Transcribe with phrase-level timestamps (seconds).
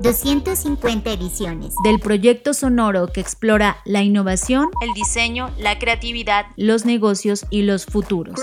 [0.00, 1.74] 250 ediciones.
[1.84, 7.86] Del proyecto sonoro que explora la innovación, el diseño, la creatividad, los negocios y los
[7.86, 8.38] futuros.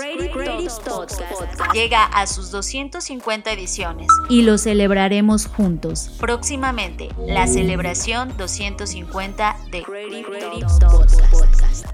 [1.72, 4.08] Llega a sus 250 ediciones.
[4.28, 6.10] Y lo celebraremos juntos.
[6.18, 11.86] Próximamente, la celebración 250 de Creative Talks Podcast.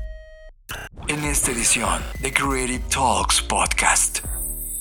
[1.08, 4.20] En esta edición de Creative Talks Podcast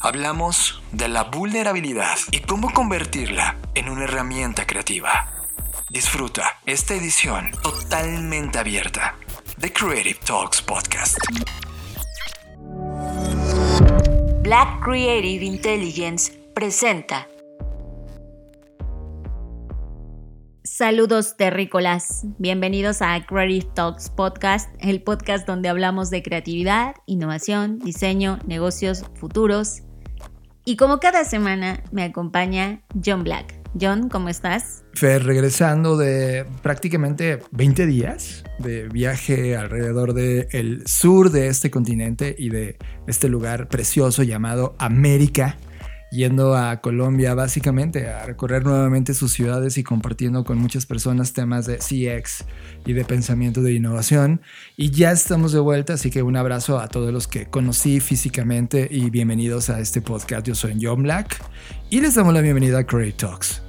[0.02, 5.32] hablamos de la vulnerabilidad y cómo convertirla en una herramienta creativa.
[5.90, 9.16] Disfruta esta edición totalmente abierta
[9.58, 11.18] de Creative Talks Podcast.
[14.42, 17.28] Black Creative Intelligence presenta.
[20.64, 28.40] Saludos terrícolas, bienvenidos a Creative Talks Podcast, el podcast donde hablamos de creatividad, innovación, diseño,
[28.46, 29.82] negocios, futuros
[30.70, 33.56] y como cada semana me acompaña John Black.
[33.82, 34.84] John, ¿cómo estás?
[34.94, 42.50] Fer, regresando de prácticamente 20 días de viaje alrededor del sur de este continente y
[42.50, 45.58] de este lugar precioso llamado América
[46.12, 51.66] yendo a Colombia básicamente a recorrer nuevamente sus ciudades y compartiendo con muchas personas temas
[51.66, 52.46] de CX
[52.86, 54.42] y de pensamiento de innovación.
[54.76, 58.88] Y ya estamos de vuelta, así que un abrazo a todos los que conocí físicamente
[58.90, 60.46] y bienvenidos a este podcast.
[60.48, 61.38] Yo soy John Black
[61.90, 63.69] y les damos la bienvenida a Create Talks.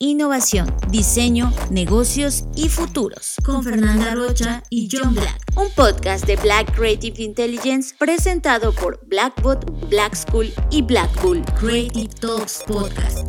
[0.00, 3.34] innovación, diseño, negocios y futuros.
[3.44, 5.40] Con Fernanda Rocha y John Black.
[5.56, 11.44] Un podcast de Black Creative Intelligence presentado por Blackbot, Black School y Blackpool.
[11.58, 13.26] Creative Talks Podcast.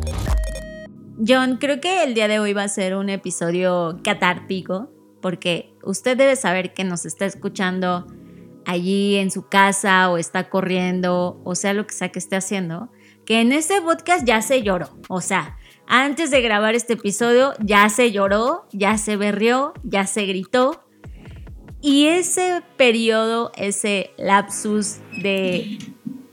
[1.28, 4.92] John, creo que el día de hoy va a ser un episodio catártico
[5.24, 8.06] porque usted debe saber que nos está escuchando
[8.66, 12.92] allí en su casa o está corriendo o sea lo que sea que esté haciendo,
[13.26, 14.90] que en este podcast ya se lloró.
[15.10, 15.58] O sea,
[15.90, 20.84] antes de grabar este episodio ya se lloró, ya se berrió, ya se gritó.
[21.82, 25.80] Y ese periodo, ese lapsus de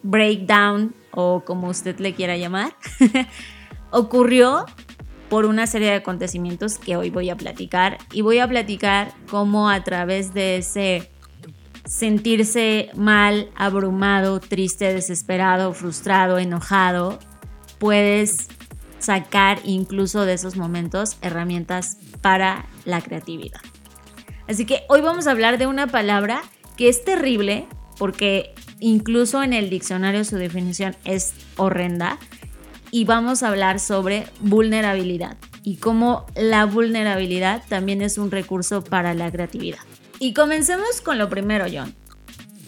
[0.02, 2.76] breakdown o como usted le quiera llamar,
[3.90, 4.66] ocurrió
[5.30, 9.70] por una serie de acontecimientos que hoy voy a platicar y voy a platicar cómo
[9.70, 11.10] a través de ese
[11.86, 17.18] sentirse mal, abrumado, triste, desesperado, frustrado, enojado,
[17.78, 18.48] puedes
[19.06, 23.60] sacar incluso de esos momentos herramientas para la creatividad.
[24.48, 26.42] Así que hoy vamos a hablar de una palabra
[26.76, 27.66] que es terrible
[27.98, 32.18] porque incluso en el diccionario su definición es horrenda
[32.90, 39.14] y vamos a hablar sobre vulnerabilidad y cómo la vulnerabilidad también es un recurso para
[39.14, 39.78] la creatividad.
[40.18, 41.94] Y comencemos con lo primero, John.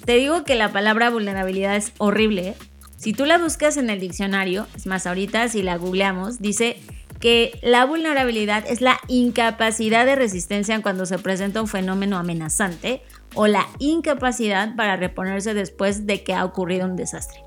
[0.04, 2.54] Te digo que la palabra vulnerabilidad es horrible.
[2.98, 6.81] Si tú la buscas en el diccionario, es más, ahorita si la googleamos, dice
[7.20, 13.03] que la vulnerabilidad es la incapacidad de resistencia cuando se presenta un fenómeno amenazante
[13.36, 17.41] o la incapacidad para reponerse después de que ha ocurrido un desastre.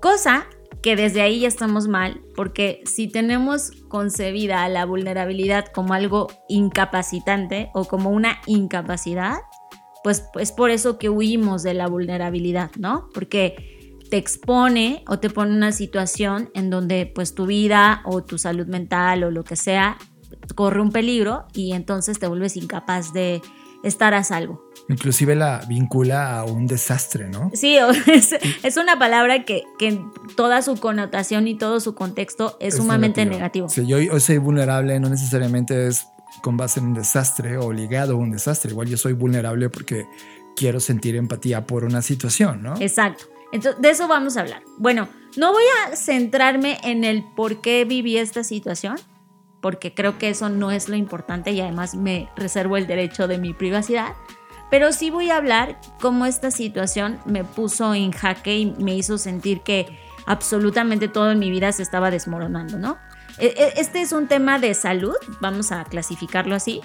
[0.00, 0.46] Cosa
[0.82, 7.70] que desde ahí ya estamos mal, porque si tenemos concebida la vulnerabilidad como algo incapacitante
[7.74, 9.38] o como una incapacidad,
[10.04, 13.08] pues es por eso que huimos de la vulnerabilidad, ¿no?
[13.12, 13.77] Porque
[14.10, 18.38] te expone o te pone en una situación en donde pues tu vida o tu
[18.38, 19.98] salud mental o lo que sea
[20.54, 23.42] corre un peligro y entonces te vuelves incapaz de
[23.82, 24.64] estar a salvo.
[24.88, 27.50] Inclusive la vincula a un desastre, ¿no?
[27.54, 27.76] Sí,
[28.62, 30.00] es, una palabra que, que,
[30.34, 33.68] toda su connotación y todo su contexto es, sumamente negativo.
[33.68, 36.06] Sí, yo, yo soy vulnerable, no necesariamente es
[36.42, 38.70] con base en un desastre o ligado a un desastre.
[38.70, 40.06] Igual yo soy vulnerable porque
[40.56, 42.74] quiero sentir empatía por una situación, ¿no?
[42.80, 43.26] Exacto.
[43.52, 44.62] Entonces, de eso vamos a hablar.
[44.76, 48.96] Bueno, no voy a centrarme en el por qué viví esta situación,
[49.60, 53.38] porque creo que eso no es lo importante y además me reservo el derecho de
[53.38, 54.14] mi privacidad
[54.70, 59.18] pero sí voy a hablar cómo esta situación me puso en jaque y me hizo
[59.18, 59.86] sentir que
[60.26, 62.98] absolutamente todo en mi vida se estaba desmoronando, ¿no?
[63.38, 66.82] E, e, este es un tema de salud, vamos a clasificarlo así,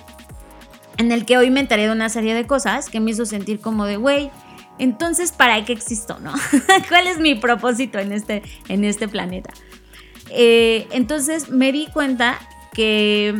[0.98, 3.60] en el que hoy me enteré de una serie de cosas que me hizo sentir
[3.60, 4.32] como de, güey,
[4.80, 6.34] entonces, ¿para qué existo, no?
[6.90, 9.54] ¿Cuál es mi propósito en este, en este planeta?
[10.30, 12.40] Eh, entonces me di cuenta
[12.74, 13.36] que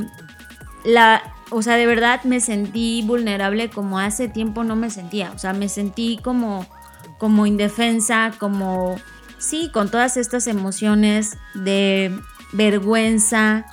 [0.86, 5.32] la, o sea, de verdad me sentí vulnerable como hace tiempo no me sentía.
[5.32, 6.68] O sea, me sentí como,
[7.18, 8.96] como indefensa, como
[9.40, 12.16] sí, con todas estas emociones de
[12.52, 13.66] vergüenza,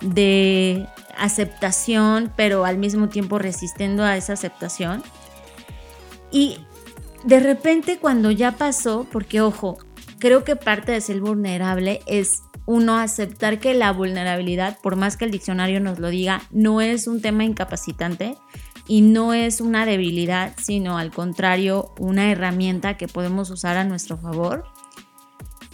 [0.00, 5.02] de aceptación, pero al mismo tiempo resistiendo a esa aceptación.
[6.30, 6.58] Y
[7.24, 9.78] de repente cuando ya pasó, porque ojo,
[10.18, 15.24] creo que parte de ser vulnerable es uno aceptar que la vulnerabilidad, por más que
[15.24, 18.36] el diccionario nos lo diga, no es un tema incapacitante
[18.86, 24.16] y no es una debilidad, sino al contrario, una herramienta que podemos usar a nuestro
[24.16, 24.64] favor.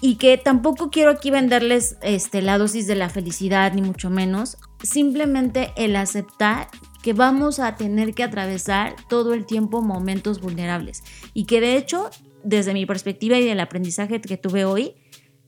[0.00, 4.56] Y que tampoco quiero aquí venderles este, la dosis de la felicidad, ni mucho menos.
[4.80, 6.68] Simplemente el aceptar
[7.08, 11.02] que vamos a tener que atravesar todo el tiempo momentos vulnerables.
[11.32, 12.10] Y que de hecho,
[12.44, 14.94] desde mi perspectiva y del aprendizaje que tuve hoy,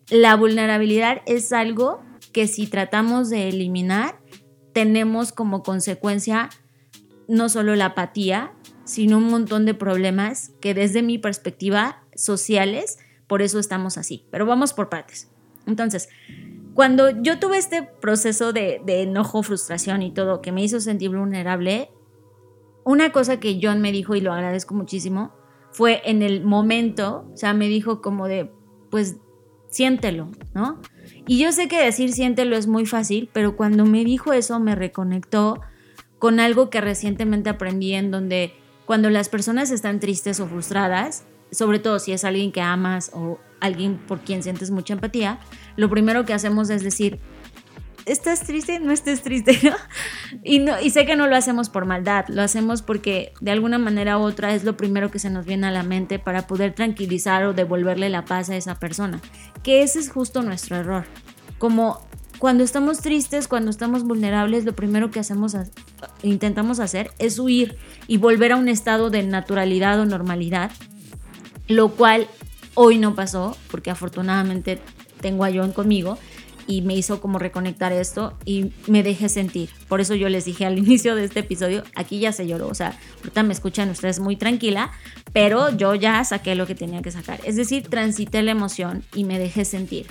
[0.08, 2.00] la vulnerabilidad es algo
[2.32, 4.18] que si tratamos de eliminar,
[4.72, 6.48] tenemos como consecuencia
[7.28, 8.54] no solo la apatía,
[8.84, 14.24] sino un montón de problemas que desde mi perspectiva sociales, por eso estamos así.
[14.30, 15.28] Pero vamos por partes.
[15.66, 16.08] Entonces,
[16.74, 21.90] cuando yo tuve este proceso de, enojo, frustración y todo que me hizo sentir vulnerable,
[22.84, 25.32] una cosa que John me dijo y lo agradezco muchísimo
[25.72, 28.50] fue en el momento, o sea, me dijo como de,
[28.90, 29.16] pues
[29.68, 30.80] siéntelo, ¿no?
[31.26, 34.74] Y yo sé que decir siéntelo es muy fácil, pero cuando me dijo eso me
[34.74, 35.60] reconectó
[36.18, 38.52] con algo que recientemente aprendí en donde
[38.84, 43.38] cuando las personas están tristes o frustradas, sobre todo si es alguien que amas o
[43.60, 45.38] alguien por quien sientes mucha empatía,
[45.76, 47.20] lo primero que hacemos es decir,
[48.06, 48.80] ¿estás triste?
[48.80, 49.58] No estés triste.
[50.42, 53.78] Y, no, y sé que no lo hacemos por maldad, lo hacemos porque de alguna
[53.78, 56.72] manera u otra es lo primero que se nos viene a la mente para poder
[56.72, 59.20] tranquilizar o devolverle la paz a esa persona,
[59.62, 61.04] que ese es justo nuestro error.
[61.58, 62.00] Como
[62.38, 65.56] cuando estamos tristes, cuando estamos vulnerables, lo primero que hacemos,
[66.22, 67.76] intentamos hacer es huir
[68.06, 70.70] y volver a un estado de naturalidad o normalidad,
[71.68, 72.28] lo cual
[72.74, 74.78] hoy no pasó, porque afortunadamente
[75.20, 76.18] tengo a John conmigo
[76.66, 79.70] y me hizo como reconectar esto y me dejé sentir.
[79.88, 82.74] Por eso yo les dije al inicio de este episodio, aquí ya se lloró, o
[82.74, 84.92] sea, ahorita me escuchan ustedes muy tranquila,
[85.32, 87.40] pero yo ya saqué lo que tenía que sacar.
[87.44, 90.06] Es decir, transité la emoción y me dejé sentir.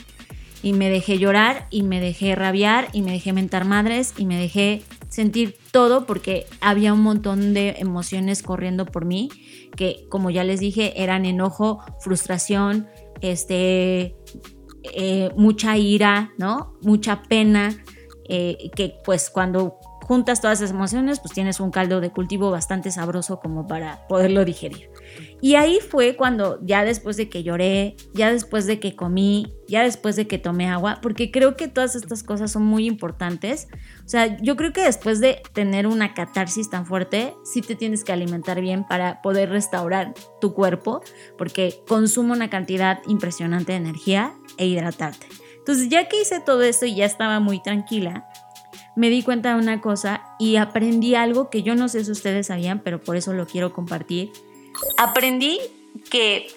[0.62, 4.38] Y me dejé llorar y me dejé rabiar y me dejé mentar madres y me
[4.38, 9.30] dejé sentir todo porque había un montón de emociones corriendo por mí
[9.76, 12.88] que como ya les dije eran enojo, frustración,
[13.22, 14.16] este
[14.84, 16.78] eh, mucha ira, ¿no?
[16.82, 17.84] Mucha pena,
[18.28, 22.92] eh, que pues cuando juntas todas esas emociones, pues tienes un caldo de cultivo bastante
[22.92, 24.89] sabroso como para poderlo digerir.
[25.42, 29.84] Y ahí fue cuando ya después de que lloré, ya después de que comí, ya
[29.84, 33.68] después de que tomé agua, porque creo que todas estas cosas son muy importantes.
[34.06, 38.04] O sea, yo creo que después de tener una catarsis tan fuerte, sí te tienes
[38.04, 41.02] que alimentar bien para poder restaurar tu cuerpo,
[41.38, 45.28] porque consume una cantidad impresionante de energía e hidratarte.
[45.58, 48.28] Entonces, ya que hice todo esto y ya estaba muy tranquila,
[48.98, 52.48] me di cuenta de una cosa y aprendí algo que yo no sé si ustedes
[52.48, 54.32] sabían, pero por eso lo quiero compartir
[54.98, 55.60] aprendí
[56.10, 56.48] que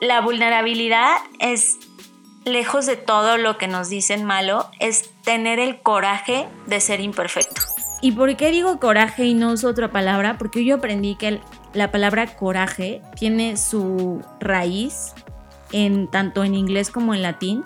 [0.00, 1.78] la vulnerabilidad es,
[2.44, 7.62] lejos de todo lo que nos dicen malo, es tener el coraje de ser imperfecto.
[8.02, 10.36] ¿Y por qué digo coraje y no uso otra palabra?
[10.38, 11.40] Porque yo aprendí que
[11.72, 15.14] la palabra coraje tiene su raíz
[15.72, 17.64] en tanto en inglés como en latín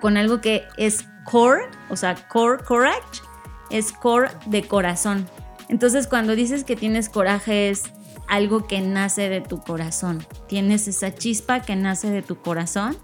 [0.00, 3.22] con algo que es core, o sea, core courage,
[3.70, 5.28] es core de corazón.
[5.68, 7.84] Entonces, cuando dices que tienes coraje es
[8.28, 10.24] algo que nace de tu corazón.
[10.48, 12.96] Tienes esa chispa que nace de tu corazón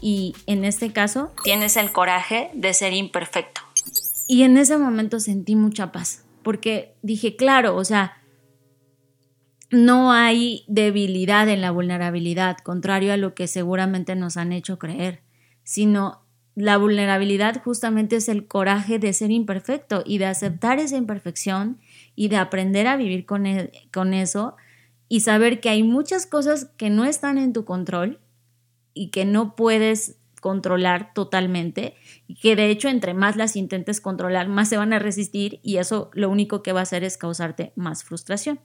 [0.00, 3.60] y en este caso tienes el coraje de ser imperfecto.
[4.28, 8.22] Y en ese momento sentí mucha paz porque dije, claro, o sea,
[9.72, 15.22] no hay debilidad en la vulnerabilidad, contrario a lo que seguramente nos han hecho creer,
[15.64, 16.22] sino
[16.54, 21.78] la vulnerabilidad justamente es el coraje de ser imperfecto y de aceptar esa imperfección
[22.16, 24.56] y de aprender a vivir con, e, con eso
[25.08, 28.18] y saber que hay muchas cosas que no están en tu control
[28.94, 31.94] y que no puedes controlar totalmente
[32.26, 35.76] y que de hecho entre más las intentes controlar más se van a resistir y
[35.76, 38.58] eso lo único que va a hacer es causarte más frustración.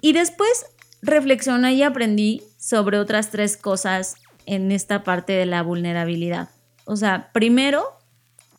[0.00, 0.66] Y después
[1.02, 6.48] reflexioné y aprendí sobre otras tres cosas en esta parte de la vulnerabilidad.
[6.86, 7.84] O sea, primero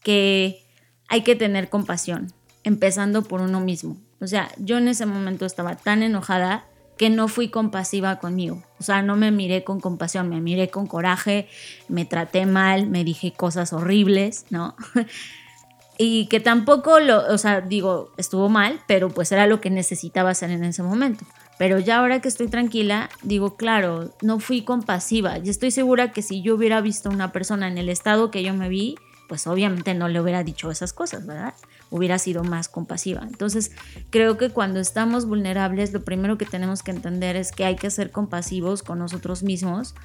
[0.04, 0.64] que
[1.08, 2.32] hay que tener compasión
[2.64, 3.98] empezando por uno mismo.
[4.22, 6.66] O sea, yo en ese momento estaba tan enojada
[6.98, 8.62] que no fui compasiva conmigo.
[8.78, 11.48] O sea, no me miré con compasión, me miré con coraje,
[11.88, 14.76] me traté mal, me dije cosas horribles, ¿no?
[15.98, 20.32] y que tampoco lo, o sea, digo, estuvo mal, pero pues era lo que necesitaba
[20.32, 21.26] hacer en ese momento.
[21.58, 25.38] Pero ya ahora que estoy tranquila, digo, claro, no fui compasiva.
[25.40, 28.44] Y estoy segura que si yo hubiera visto a una persona en el estado que
[28.44, 28.96] yo me vi,
[29.30, 31.54] pues obviamente no le hubiera dicho esas cosas, ¿verdad?
[31.92, 33.22] Hubiera sido más compasiva.
[33.24, 33.72] Entonces,
[34.10, 37.90] creo que cuando estamos vulnerables, lo primero que tenemos que entender es que hay que
[37.90, 39.96] ser compasivos con nosotros mismos,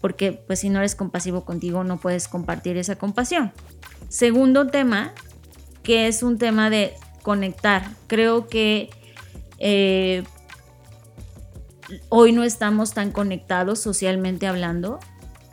[0.00, 3.52] porque pues si no eres compasivo contigo, no puedes compartir esa compasión.
[4.08, 5.12] Segundo tema,
[5.82, 7.90] que es un tema de conectar.
[8.06, 8.90] Creo que
[9.58, 10.24] eh,
[12.08, 14.98] hoy no estamos tan conectados socialmente hablando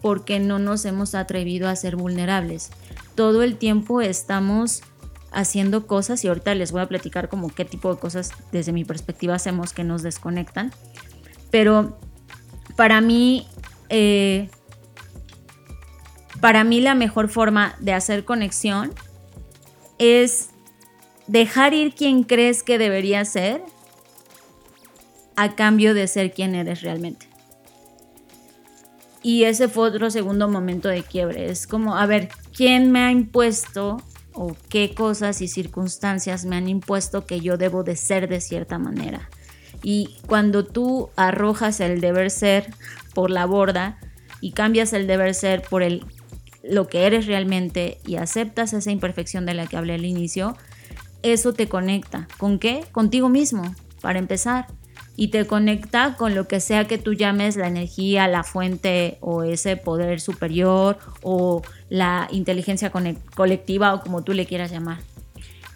[0.02, 2.70] porque no nos hemos atrevido a ser vulnerables.
[3.16, 4.84] Todo el tiempo estamos
[5.36, 8.86] haciendo cosas y ahorita les voy a platicar como qué tipo de cosas desde mi
[8.86, 10.72] perspectiva hacemos que nos desconectan.
[11.52, 12.00] Pero
[12.78, 13.46] para mí,
[13.90, 14.50] eh,
[16.40, 18.94] para mí la mejor forma de hacer conexión
[20.00, 20.50] es
[21.28, 23.62] dejar ir quien crees que debería ser
[25.36, 27.28] a cambio de ser quien eres realmente.
[29.22, 31.50] Y ese fue otro segundo momento de quiebre.
[31.50, 34.02] Es como, a ver, ¿quién me ha impuesto
[34.36, 38.78] o qué cosas y circunstancias me han impuesto que yo debo de ser de cierta
[38.78, 39.30] manera?
[39.82, 42.74] Y cuando tú arrojas el deber ser
[43.14, 43.98] por la borda
[44.42, 46.06] y cambias el deber ser por el
[46.68, 50.58] lo que eres realmente y aceptas esa imperfección de la que hablé al inicio,
[51.22, 52.28] eso te conecta.
[52.38, 52.86] ¿Con qué?
[52.92, 54.68] Contigo mismo, para empezar
[55.16, 59.44] y te conecta con lo que sea que tú llames la energía, la fuente o
[59.44, 62.92] ese poder superior o la inteligencia
[63.36, 65.00] colectiva o como tú le quieras llamar.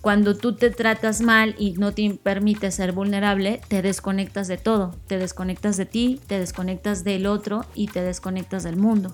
[0.02, 4.96] Cuando tú te tratas mal y no te permite ser vulnerable, te desconectas de todo.
[5.08, 9.14] Te desconectas de ti, te desconectas del otro y te desconectas del mundo.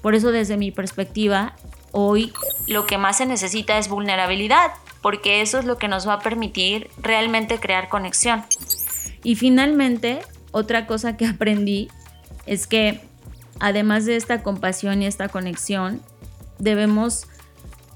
[0.00, 1.54] Por eso desde mi perspectiva,
[1.92, 2.32] hoy
[2.66, 6.20] lo que más se necesita es vulnerabilidad, porque eso es lo que nos va a
[6.20, 8.42] permitir realmente crear conexión.
[9.22, 11.88] Y finalmente, otra cosa que aprendí
[12.46, 13.00] es que
[13.60, 16.02] además de esta compasión y esta conexión,
[16.58, 17.26] debemos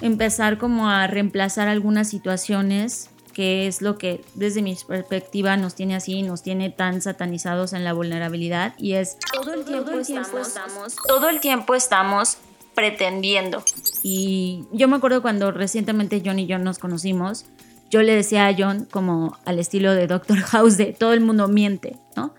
[0.00, 5.95] empezar como a reemplazar algunas situaciones que es lo que desde mi perspectiva nos tiene
[5.95, 11.28] así, nos tiene tan satanizados en la vulnerabilidad y es todo el tiempo, estamos, todo
[11.28, 12.38] el tiempo estamos
[12.75, 13.62] pretendiendo.
[14.02, 17.45] Y yo me acuerdo cuando recientemente John y yo nos conocimos,
[17.90, 21.48] yo le decía a John como al estilo de Doctor House de todo el mundo
[21.48, 22.34] miente, ¿no?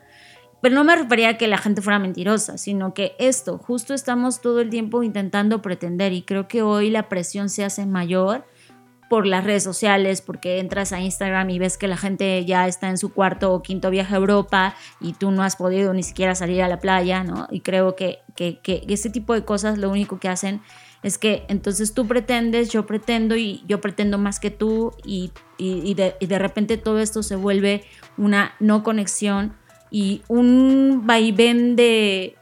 [0.62, 4.42] Pero no me refería a que la gente fuera mentirosa, sino que esto, justo estamos
[4.42, 8.44] todo el tiempo intentando pretender y creo que hoy la presión se hace mayor
[9.10, 12.90] por las redes sociales, porque entras a Instagram y ves que la gente ya está
[12.90, 16.36] en su cuarto o quinto viaje a Europa y tú no has podido ni siquiera
[16.36, 17.48] salir a la playa, ¿no?
[17.50, 20.62] Y creo que, que, que ese tipo de cosas lo único que hacen
[21.04, 26.16] es que entonces tú pretendes, yo pretendo y yo pretendo más que tú y, de,
[26.20, 27.84] de, repente todo esto se vuelve
[28.18, 29.56] una no conexión
[29.92, 32.36] y un vaivén de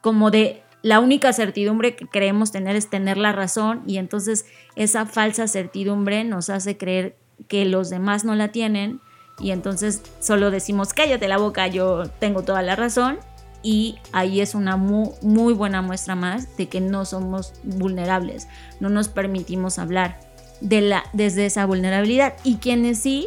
[0.00, 4.46] como de la única certidumbre que creemos tener es tener la razón y entonces
[4.76, 7.16] esa falsa certidumbre nos hace creer
[7.48, 9.00] que los demás no la tienen
[9.40, 13.18] y entonces solo decimos cállate la boca, yo tengo toda la razón
[13.66, 18.46] y ahí es una muy, buena muestra más de que no somos vulnerables,
[18.78, 20.20] no nos permitimos hablar
[20.60, 23.26] de la, desde esa vulnerabilidad y quienes sí,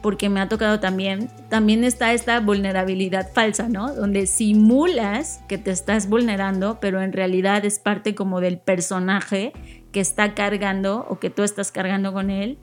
[0.00, 3.92] porque me ha tocado también, también está esta vulnerabilidad falsa, ¿no?
[3.92, 9.52] Donde simulas que te estás vulnerando, pero en realidad es parte como del personaje
[9.90, 12.56] que está cargando o que tú estás cargando con él,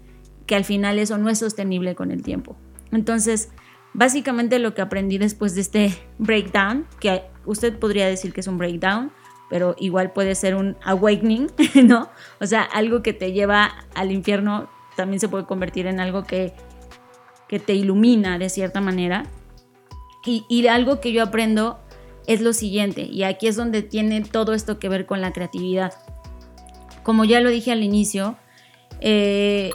[0.45, 2.55] que al final eso no es sostenible con el tiempo.
[2.93, 3.49] Entonces,
[3.93, 8.57] Básicamente lo que aprendí después de este breakdown, que usted podría decir que es un
[8.57, 9.11] breakdown,
[9.49, 11.47] pero igual puede ser un awakening,
[11.85, 12.09] ¿no?
[12.39, 16.53] O sea, algo que te lleva al infierno también se puede convertir en algo que,
[17.47, 19.25] que te ilumina de cierta manera.
[20.25, 21.79] Y, y algo que yo aprendo
[22.27, 25.93] es lo siguiente, y aquí es donde tiene todo esto que ver con la creatividad.
[27.01, 28.35] Como ya lo dije al inicio,
[29.01, 29.71] eh,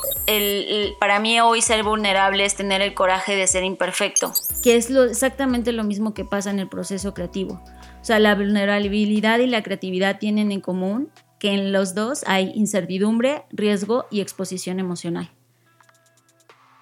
[1.01, 5.05] para mí hoy ser vulnerable es tener el coraje de ser imperfecto, que es lo,
[5.05, 7.63] exactamente lo mismo que pasa en el proceso creativo.
[8.01, 12.53] O sea, la vulnerabilidad y la creatividad tienen en común que en los dos hay
[12.55, 15.31] incertidumbre, riesgo y exposición emocional.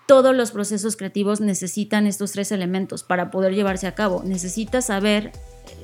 [0.07, 4.23] Todos los procesos creativos necesitan estos tres elementos para poder llevarse a cabo.
[4.25, 5.33] Necesitas saber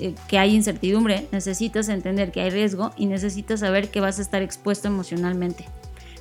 [0.01, 4.23] eh, que hay incertidumbre, necesitas entender que hay riesgo y necesitas saber que vas a
[4.23, 5.65] estar expuesto emocionalmente.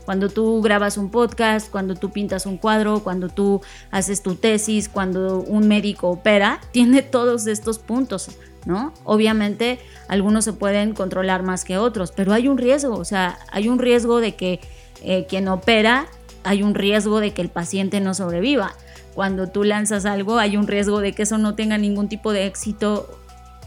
[0.07, 3.59] Cuando tú grabas un podcast, cuando tú pintas un cuadro, cuando tú
[3.91, 8.29] haces tu tesis, cuando un médico opera, tiene todos estos puntos,
[8.65, 8.93] ¿no?
[9.03, 13.67] Obviamente algunos se pueden controlar más que otros, pero hay un riesgo, o sea, hay
[13.67, 14.61] un riesgo de que
[15.03, 16.07] eh, quien opera,
[16.45, 18.77] hay un riesgo de que el paciente no sobreviva
[19.13, 22.45] cuando tú lanzas algo hay un riesgo de que eso no tenga ningún tipo de
[22.45, 23.19] éxito,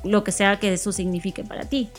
[0.05, 1.91] lo que sea que eso signifique para ti.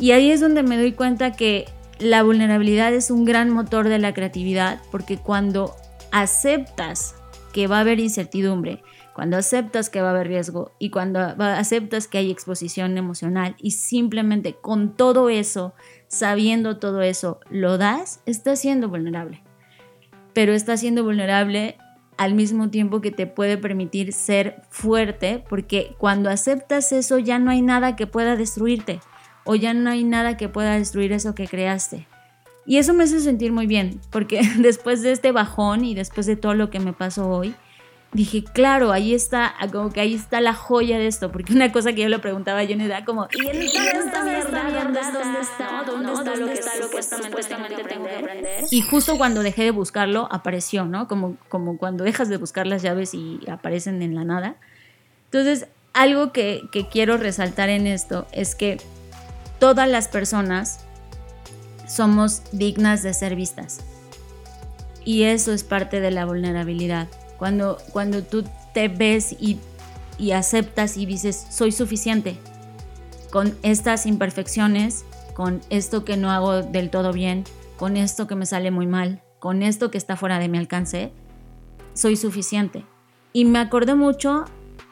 [0.00, 1.66] Y ahí es donde me doy cuenta que
[1.98, 5.74] la vulnerabilidad es un gran motor de la creatividad, porque cuando
[6.12, 7.14] aceptas
[7.52, 8.82] que va a haber incertidumbre,
[9.14, 13.72] cuando aceptas que va a haber riesgo y cuando aceptas que hay exposición emocional y
[13.72, 15.74] simplemente con todo eso,
[16.06, 19.42] sabiendo todo eso, lo das, estás siendo vulnerable.
[20.34, 21.78] Pero estás siendo vulnerable
[22.16, 27.50] al mismo tiempo que te puede permitir ser fuerte, porque cuando aceptas eso ya no
[27.50, 29.00] hay nada que pueda destruirte
[29.48, 32.06] o ya no hay nada que pueda destruir eso que creaste.
[32.66, 36.36] Y eso me hace sentir muy bien, porque después de este bajón y después de
[36.36, 37.54] todo lo que me pasó hoy,
[38.12, 41.94] dije, claro, ahí está, como que ahí está la joya de esto, porque una cosa
[41.94, 45.82] que yo le preguntaba a Jenny era como, ¿y en esta mierda, dónde está?
[45.86, 48.64] ¿Dónde está lo que supuestamente tengo que aprender?
[48.70, 51.08] Y justo cuando dejé de buscarlo, apareció, ¿no?
[51.08, 54.56] Como, como cuando dejas de buscar las llaves y aparecen en la nada.
[55.24, 58.76] Entonces, algo que, que quiero resaltar en esto es que
[59.58, 60.80] todas las personas
[61.86, 63.80] somos dignas de ser vistas.
[65.04, 67.08] Y eso es parte de la vulnerabilidad.
[67.38, 69.58] Cuando, cuando tú te ves y,
[70.18, 72.38] y aceptas y dices, soy suficiente
[73.30, 77.44] con estas imperfecciones, con esto que no hago del todo bien,
[77.76, 81.12] con esto que me sale muy mal, con esto que está fuera de mi alcance,
[81.94, 82.84] soy suficiente.
[83.32, 84.44] Y me acordé mucho,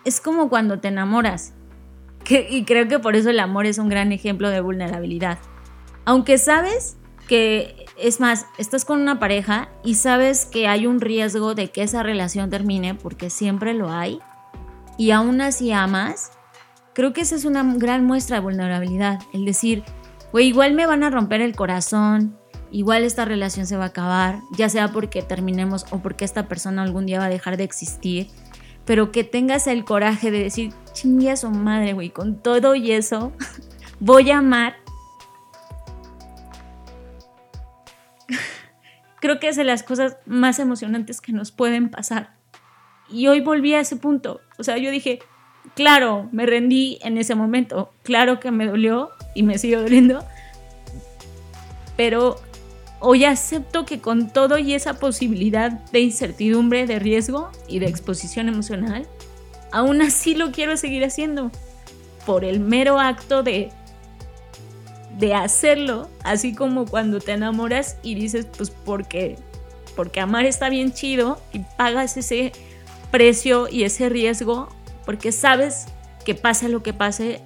[0.04, 1.52] es como cuando te enamoras
[2.28, 5.38] y creo que por eso el amor es un gran ejemplo de vulnerabilidad.
[6.04, 6.96] Aunque sabes
[7.28, 11.82] que, es más, estás con una pareja y sabes que hay un riesgo de que
[11.82, 14.20] esa relación termine, porque siempre lo hay,
[14.98, 16.30] y aún así amas,
[16.94, 19.18] creo que esa es una gran muestra de vulnerabilidad.
[19.32, 19.84] El decir,
[20.32, 22.38] güey, igual me van a romper el corazón,
[22.70, 26.82] igual esta relación se va a acabar, ya sea porque terminemos o porque esta persona
[26.82, 28.28] algún día va a dejar de existir
[28.86, 32.92] pero que tengas el coraje de decir, chingue a su madre, güey, con todo y
[32.92, 33.32] eso,
[34.00, 34.76] voy a amar.
[39.20, 42.36] Creo que es de las cosas más emocionantes que nos pueden pasar.
[43.10, 44.40] Y hoy volví a ese punto.
[44.58, 45.18] O sea, yo dije,
[45.74, 47.92] claro, me rendí en ese momento.
[48.02, 50.24] Claro que me dolió y me sigue doliendo.
[51.96, 52.36] Pero
[53.08, 58.48] Hoy acepto que con todo y esa posibilidad de incertidumbre, de riesgo y de exposición
[58.48, 59.06] emocional,
[59.70, 61.52] aún así lo quiero seguir haciendo.
[62.26, 63.70] Por el mero acto de,
[65.20, 69.36] de hacerlo, así como cuando te enamoras y dices, pues porque,
[69.94, 72.50] porque amar está bien chido y pagas ese
[73.12, 74.68] precio y ese riesgo,
[75.04, 75.86] porque sabes
[76.24, 77.40] que pase lo que pase,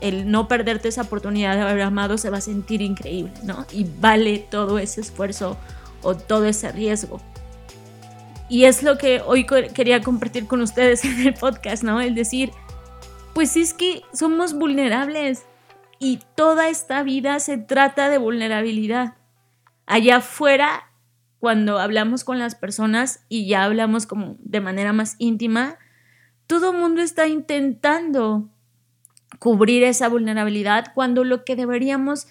[0.00, 3.66] el no perderte esa oportunidad de haber amado se va a sentir increíble, ¿no?
[3.72, 5.56] Y vale todo ese esfuerzo
[6.02, 7.20] o todo ese riesgo.
[8.48, 12.00] Y es lo que hoy quería compartir con ustedes en el podcast, ¿no?
[12.00, 12.52] El decir,
[13.34, 15.44] pues es que somos vulnerables
[15.98, 19.14] y toda esta vida se trata de vulnerabilidad.
[19.86, 20.90] Allá afuera,
[21.38, 25.78] cuando hablamos con las personas y ya hablamos como de manera más íntima,
[26.46, 28.48] todo mundo está intentando
[29.38, 32.26] cubrir esa vulnerabilidad cuando lo que deberíamos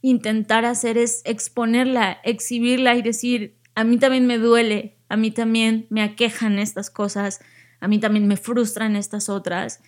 [0.00, 5.86] intentar hacer es exponerla, exhibirla y decir, a mí también me duele, a mí también
[5.90, 7.40] me aquejan estas cosas,
[7.80, 9.80] a mí también me frustran estas otras.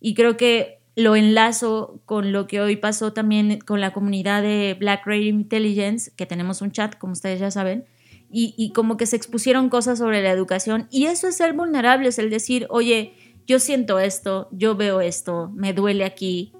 [0.00, 4.76] Y creo que lo enlazo con lo que hoy pasó también con la comunidad de
[4.78, 7.84] Black Radio Intelligence, que tenemos un chat, como ustedes ya saben,
[8.30, 10.88] y, y como que se expusieron cosas sobre la educación.
[10.90, 13.14] Y eso es ser vulnerable, es el decir, oye,
[13.50, 16.52] yo siento esto, yo veo esto, me duele aquí,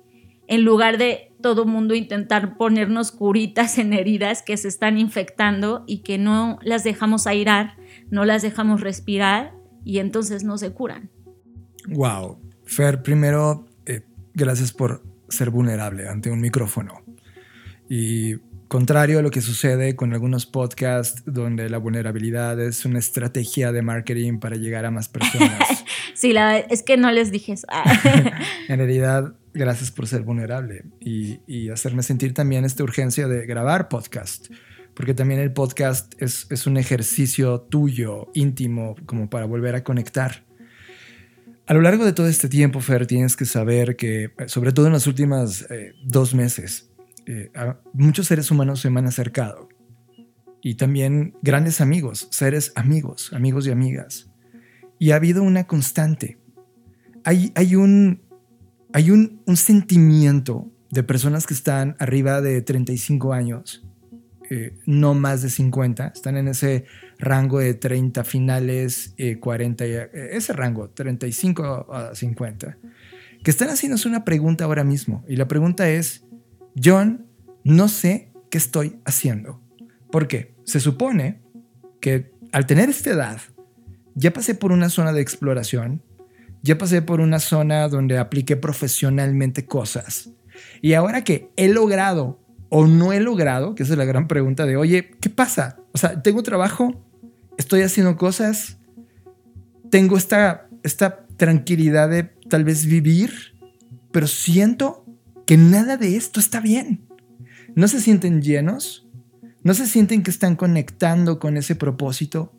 [0.48, 5.98] en lugar de todo mundo intentar ponernos curitas en heridas que se están infectando y
[5.98, 7.76] que no las dejamos airar,
[8.10, 11.10] no las dejamos respirar y entonces no se curan.
[11.86, 12.40] Wow.
[12.64, 14.00] Fer, primero, eh,
[14.34, 17.04] gracias por ser vulnerable ante un micrófono.
[17.88, 18.34] Y
[18.70, 23.82] Contrario a lo que sucede con algunos podcasts donde la vulnerabilidad es una estrategia de
[23.82, 25.58] marketing para llegar a más personas.
[26.14, 27.66] sí, la, es que no les dije eso.
[28.68, 33.88] en realidad, gracias por ser vulnerable y, y, hacerme sentir también esta urgencia de grabar
[33.88, 34.46] podcast,
[34.94, 40.44] porque también el podcast es, es un ejercicio tuyo, íntimo, como para volver a conectar.
[41.66, 44.92] A lo largo de todo este tiempo, Fer, tienes que saber que, sobre todo en
[44.92, 46.89] los últimos eh, dos meses,
[47.26, 47.50] eh,
[47.92, 49.68] muchos seres humanos se me han acercado
[50.62, 54.30] y también grandes amigos, seres amigos, amigos y amigas.
[54.98, 56.38] Y ha habido una constante.
[57.24, 58.22] Hay, hay, un,
[58.92, 63.86] hay un, sentimiento de personas que están arriba de 35 años
[64.50, 66.84] eh, no más de 50, están en ese
[67.20, 72.76] rango de 30 finales, 40, eh, ese rango, 35 a 50,
[73.44, 75.24] que están haciéndose una pregunta ahora mismo.
[75.28, 76.24] Y la pregunta es,
[76.82, 77.26] John,
[77.64, 79.60] no sé qué estoy haciendo.
[80.10, 80.54] ¿Por qué?
[80.64, 81.40] Se supone
[82.00, 83.40] que al tener esta edad,
[84.14, 86.02] ya pasé por una zona de exploración,
[86.62, 90.30] ya pasé por una zona donde apliqué profesionalmente cosas.
[90.82, 94.76] Y ahora que he logrado o no he logrado, que es la gran pregunta de,
[94.76, 95.78] oye, ¿qué pasa?
[95.92, 97.04] O sea, tengo trabajo,
[97.56, 98.78] estoy haciendo cosas,
[99.90, 103.56] tengo esta, esta tranquilidad de tal vez vivir,
[104.12, 104.99] pero siento
[105.50, 107.08] que nada de esto está bien.
[107.74, 109.08] No se sienten llenos,
[109.64, 112.52] no se sienten que están conectando con ese propósito,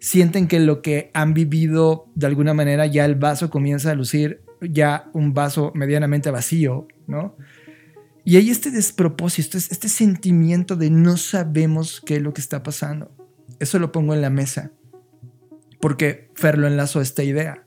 [0.00, 4.42] sienten que lo que han vivido de alguna manera ya el vaso comienza a lucir
[4.60, 7.36] ya un vaso medianamente vacío, ¿no?
[8.24, 13.14] Y hay este despropósito, este sentimiento de no sabemos qué es lo que está pasando.
[13.60, 14.72] Eso lo pongo en la mesa,
[15.80, 17.64] porque Fer lo enlazo a esta idea.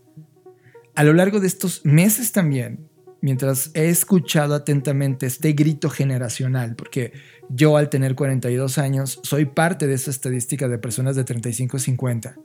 [0.96, 2.90] A lo largo de estos meses también,
[3.26, 7.12] mientras he escuchado atentamente este grito generacional, porque
[7.50, 12.36] yo al tener 42 años soy parte de esa estadística de personas de 35 50.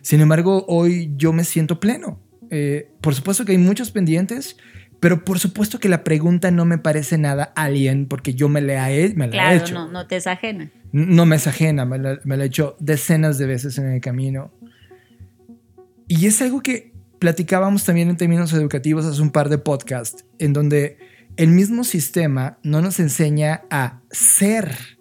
[0.00, 2.18] Sin embargo, hoy yo me siento pleno.
[2.50, 4.56] Eh, por supuesto que hay muchos pendientes,
[4.98, 8.90] pero por supuesto que la pregunta no me parece nada alien porque yo me la
[8.90, 9.74] he, me la hecho.
[9.74, 10.70] No, no te es ajena.
[10.90, 14.00] No me es ajena, me la, me la he hecho decenas de veces en el
[14.00, 14.50] camino.
[16.08, 20.52] Y es algo que platicábamos también en términos educativos hace un par de podcasts, en
[20.52, 20.98] donde
[21.36, 24.98] el mismo sistema no nos enseña a ser,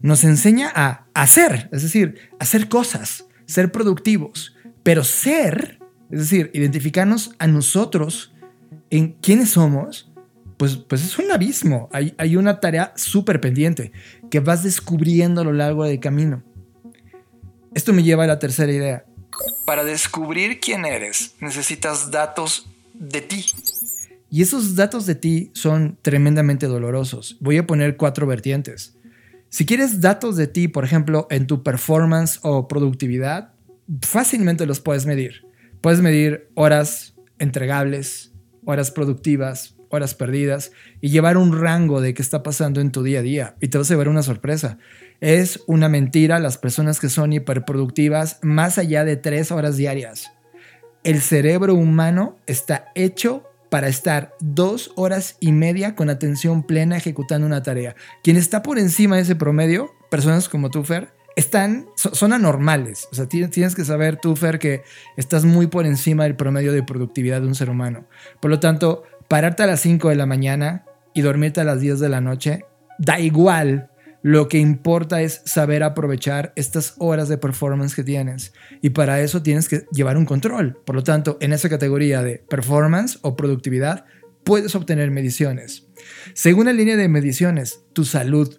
[0.00, 5.78] nos enseña a hacer, es decir, hacer cosas, ser productivos, pero ser,
[6.10, 8.34] es decir, identificarnos a nosotros
[8.90, 10.12] en quiénes somos,
[10.58, 13.92] pues, pues es un abismo, hay, hay una tarea súper pendiente
[14.30, 16.42] que vas descubriendo a lo largo del camino.
[17.74, 19.04] Esto me lleva a la tercera idea
[19.64, 23.44] para descubrir quién eres, necesitas datos de ti.
[24.34, 27.36] Y esos datos de ti son tremendamente dolorosos.
[27.38, 28.98] Voy a poner cuatro vertientes.
[29.48, 33.52] Si quieres datos de ti, por ejemplo, en tu performance o productividad,
[34.02, 35.46] fácilmente los puedes medir.
[35.80, 38.32] Puedes medir horas entregables,
[38.64, 43.20] horas productivas, horas perdidas y llevar un rango de qué está pasando en tu día
[43.20, 43.54] a día.
[43.60, 44.78] Y te vas a ver una sorpresa.
[45.20, 50.32] Es una mentira las personas que son hiperproductivas más allá de tres horas diarias.
[51.04, 57.44] El cerebro humano está hecho para estar dos horas y media con atención plena ejecutando
[57.44, 57.96] una tarea.
[58.22, 60.84] Quien está por encima de ese promedio, personas como tú,
[61.34, 63.08] están, son anormales.
[63.10, 64.84] O sea, tienes que saber tú, que
[65.16, 68.06] estás muy por encima del promedio de productividad de un ser humano.
[68.38, 71.98] Por lo tanto, pararte a las 5 de la mañana y dormirte a las 10
[71.98, 72.64] de la noche,
[73.00, 73.90] da igual.
[74.24, 78.54] Lo que importa es saber aprovechar estas horas de performance que tienes.
[78.80, 80.78] Y para eso tienes que llevar un control.
[80.86, 84.06] Por lo tanto, en esa categoría de performance o productividad,
[84.42, 85.88] puedes obtener mediciones.
[86.32, 88.58] Según la línea de mediciones, tu salud,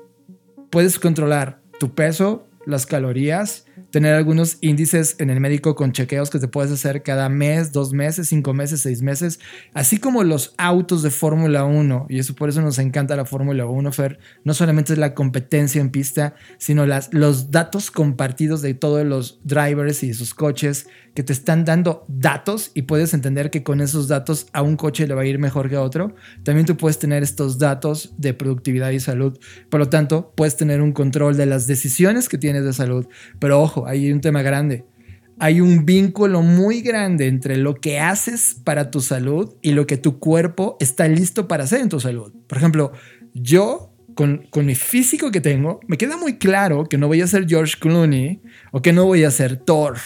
[0.70, 6.40] puedes controlar tu peso, las calorías, tener algunos índices en el médico con chequeos que
[6.40, 9.40] te puedes hacer cada mes, dos meses, cinco meses, seis meses,
[9.74, 13.66] así como los autos de Fórmula 1, y eso por eso nos encanta la Fórmula
[13.66, 18.74] 1, Fer, no solamente es la competencia en pista, sino las, los datos compartidos de
[18.74, 23.64] todos los drivers y sus coches que te están dando datos y puedes entender que
[23.64, 26.14] con esos datos a un coche le va a ir mejor que a otro.
[26.44, 29.40] También tú puedes tener estos datos de productividad y salud.
[29.70, 33.08] Por lo tanto, puedes tener un control de las decisiones que tienes de salud.
[33.40, 34.86] Pero ojo, hay un tema grande.
[35.38, 39.98] Hay un vínculo muy grande entre lo que haces para tu salud y lo que
[39.98, 42.32] tu cuerpo está listo para hacer en tu salud.
[42.48, 42.94] Por ejemplo,
[43.34, 47.28] yo con, con, mi físico que tengo, me queda muy claro que no voy a
[47.28, 49.98] ser George Clooney o que no voy a ser Thor.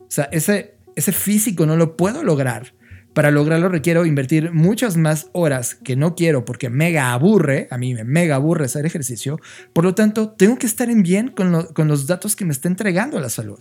[0.00, 2.72] O sea, ese, ese físico no lo puedo lograr.
[3.18, 7.92] Para lograrlo requiero invertir muchas más horas que no quiero porque mega aburre, a mí
[7.92, 9.40] me mega aburre hacer ejercicio.
[9.72, 12.68] Por lo tanto, tengo que estar en bien con, con los datos que me está
[12.68, 13.58] entregando la salud.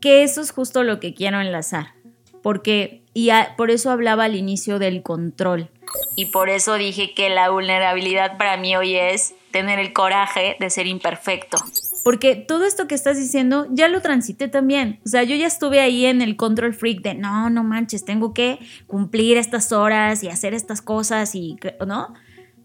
[0.00, 1.88] Que eso es justo lo que quiero enlazar.
[2.42, 3.28] Porque, y
[3.58, 5.68] por eso hablaba al inicio del control.
[6.16, 10.70] Y por eso dije que la vulnerabilidad para mí hoy es tener el coraje de
[10.70, 11.58] ser imperfecto.
[12.06, 15.00] Porque todo esto que estás diciendo ya lo transité también.
[15.04, 18.32] O sea, yo ya estuve ahí en el control freak de no, no manches, tengo
[18.32, 22.14] que cumplir estas horas y hacer estas cosas y, ¿no?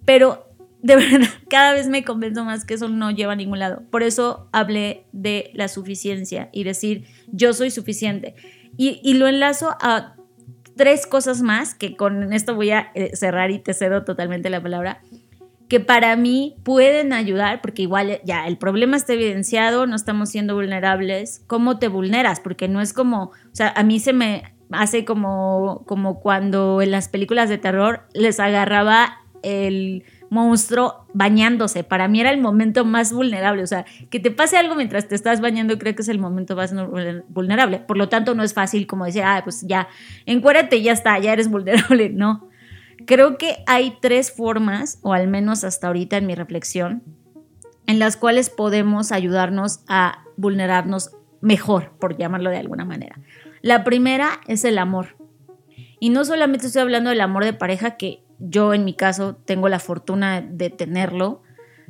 [0.05, 0.45] Pero
[0.83, 3.81] de verdad, cada vez me convenzo más que eso no lleva a ningún lado.
[3.89, 8.35] Por eso hablé de la suficiencia y decir, yo soy suficiente.
[8.77, 10.17] Y, y lo enlazo a
[10.75, 14.61] tres cosas más, que con esto voy a eh, cerrar y te cedo totalmente la
[14.61, 15.01] palabra
[15.71, 20.53] que para mí pueden ayudar, porque igual ya el problema está evidenciado, no estamos siendo
[20.53, 21.45] vulnerables.
[21.47, 22.41] ¿Cómo te vulneras?
[22.41, 26.91] Porque no es como, o sea, a mí se me hace como, como cuando en
[26.91, 31.85] las películas de terror les agarraba el monstruo bañándose.
[31.85, 33.63] Para mí era el momento más vulnerable.
[33.63, 36.57] O sea, que te pase algo mientras te estás bañando, creo que es el momento
[36.57, 36.75] más
[37.29, 37.79] vulnerable.
[37.79, 39.87] Por lo tanto, no es fácil como decir, ah, pues ya,
[40.25, 42.09] encuérdate y ya está, ya eres vulnerable.
[42.21, 42.50] No.
[43.05, 47.03] Creo que hay tres formas, o al menos hasta ahorita en mi reflexión,
[47.87, 51.11] en las cuales podemos ayudarnos a vulnerarnos
[51.41, 53.19] mejor, por llamarlo de alguna manera.
[53.61, 55.17] La primera es el amor.
[55.99, 59.69] Y no solamente estoy hablando del amor de pareja, que yo en mi caso tengo
[59.69, 61.43] la fortuna de tenerlo,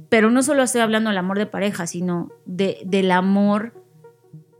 [0.09, 3.73] pero no solo estoy hablando del amor de pareja, sino de, del amor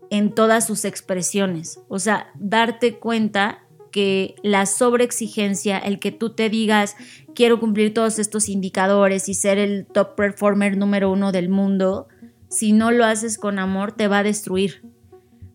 [0.10, 1.82] en todas sus expresiones.
[1.88, 3.61] O sea, darte cuenta
[3.92, 6.96] que la sobreexigencia, el que tú te digas,
[7.36, 12.08] quiero cumplir todos estos indicadores y ser el top performer número uno del mundo,
[12.50, 14.84] si no lo haces con amor, te va a destruir.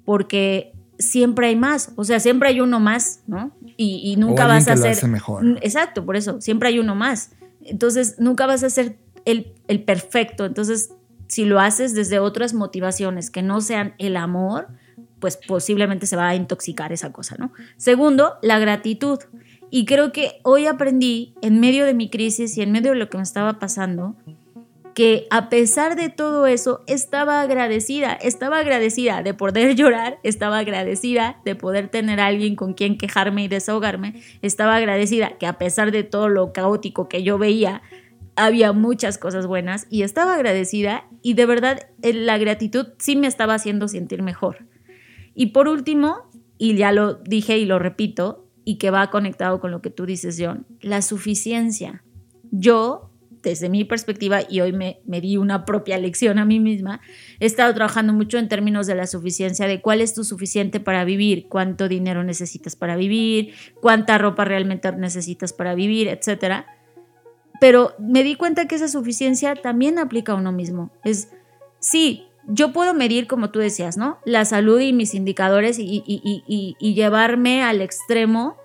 [0.05, 3.53] Porque siempre hay más, o sea, siempre hay uno más, ¿no?
[3.77, 5.07] Y, nunca vas a ser...
[5.09, 5.45] mejor.
[5.61, 7.33] Exacto, por eso, siempre hay uno más.
[7.63, 8.97] Entonces, nunca vas a ser
[9.27, 10.47] el, el perfecto.
[10.47, 10.91] Entonces,
[11.29, 14.69] si lo haces desde otras motivaciones que no sean el amor,
[15.21, 17.53] pues posiblemente se va a intoxicar esa cosa, ¿no?
[17.77, 19.19] Segundo, la gratitud.
[19.71, 23.11] Y creo que hoy aprendí, en medio de mi crisis y en medio de lo
[23.11, 24.15] que me estaba pasando,
[24.97, 31.39] que a pesar de todo eso, estaba agradecida, estaba agradecida de poder llorar, estaba agradecida
[31.45, 35.93] de poder tener a alguien con quien quejarme y desahogarme, estaba agradecida que a pesar
[35.93, 37.83] de todo lo caótico que yo veía,
[38.37, 43.55] había muchas cosas buenas y estaba agradecida y de verdad la gratitud sí me estaba
[43.55, 44.67] haciendo sentir mejor.
[45.37, 49.71] Y por último, y ya lo dije y lo repito, y que va conectado con
[49.71, 52.03] lo que tú dices, John, la suficiencia.
[52.51, 53.11] Yo,
[53.43, 57.03] desde mi perspectiva, y hoy me, me di una propia lección a mí misma,
[57.39, 61.05] he estado trabajando mucho en términos de la suficiencia, de cuál es tu suficiente para
[61.05, 66.65] vivir, cuánto dinero necesitas para vivir, cuánta ropa realmente necesitas para vivir, etc.
[67.61, 70.91] Pero me di cuenta que esa suficiencia también aplica a uno mismo.
[71.05, 71.29] Es,
[71.79, 74.19] sí, yo puedo medir, como tú decías, ¿no?
[74.25, 78.57] La salud y mis indicadores y, llevarme al extremo,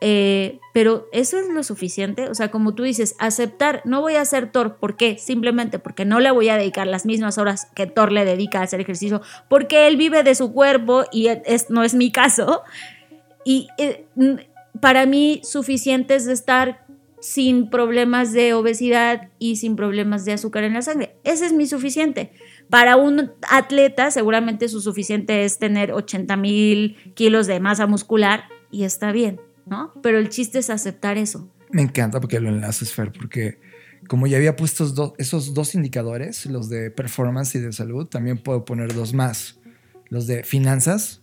[0.00, 2.28] eh, pero eso es lo suficiente.
[2.28, 5.18] O sea, como tú dices, aceptar, no voy a ser Thor, ¿por qué?
[5.18, 8.64] Simplemente porque no le voy a dedicar las mismas horas que Thor le dedica a
[8.64, 12.62] hacer ejercicio, porque él vive de su cuerpo y es, no es mi caso.
[13.44, 14.06] Y eh,
[14.80, 16.83] para mí, suficiente es estar
[17.24, 21.16] sin problemas de obesidad y sin problemas de azúcar en la sangre.
[21.24, 22.32] Ese es mi suficiente.
[22.68, 28.84] Para un atleta seguramente su suficiente es tener 80 mil kilos de masa muscular y
[28.84, 29.94] está bien, ¿no?
[30.02, 31.50] Pero el chiste es aceptar eso.
[31.70, 33.58] Me encanta porque lo enlaces, Fer, porque
[34.06, 38.66] como ya había puesto esos dos indicadores, los de performance y de salud, también puedo
[38.66, 39.58] poner dos más.
[40.10, 41.22] Los de finanzas,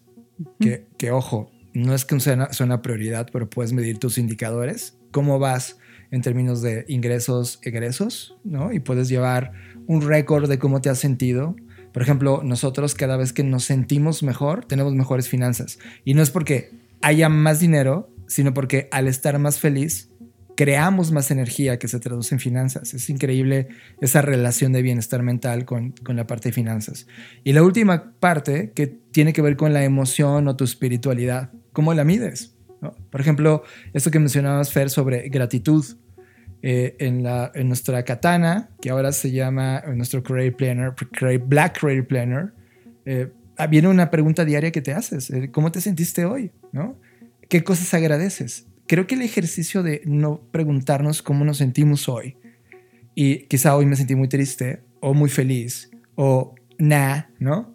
[0.60, 5.38] que, que ojo, no es que sea una prioridad, pero puedes medir tus indicadores, cómo
[5.38, 5.78] vas
[6.12, 8.72] en términos de ingresos, egresos, ¿no?
[8.74, 9.54] Y puedes llevar
[9.88, 11.56] un récord de cómo te has sentido.
[11.94, 15.80] Por ejemplo, nosotros cada vez que nos sentimos mejor, tenemos mejores finanzas.
[16.06, 16.72] Y no es porque
[17.02, 20.10] haya más dinero, sino porque al estar más feliz,
[20.56, 22.94] creamos más energía que se traduce en finanzas.
[22.94, 23.70] Es increíble
[24.00, 27.08] esa relación de bienestar mental con, con, la parte de finanzas.
[27.44, 31.52] Y la última parte que tiene que ver con la emoción o tu espiritualidad.
[31.74, 32.51] ¿Cómo la mides?
[33.10, 33.64] Por ejemplo,
[33.94, 35.86] esto que mencionabas, Fer, sobre gratitud.
[36.64, 40.94] Eh, en, la, en nuestra katana, que ahora se llama nuestro Career Planner,
[41.48, 42.54] Black Career Planner,
[43.06, 43.32] eh,
[43.68, 45.32] viene una pregunta diaria que te haces.
[45.32, 46.52] Eh, ¿Cómo te sentiste hoy?
[46.72, 47.00] ¿No?
[47.50, 48.68] ¿Qué cosas agradeces?
[48.86, 52.38] Creo que el ejercicio de no preguntarnos cómo nos sentimos hoy,
[53.16, 57.74] y quizá hoy me sentí muy triste o muy feliz o nah, ¿no?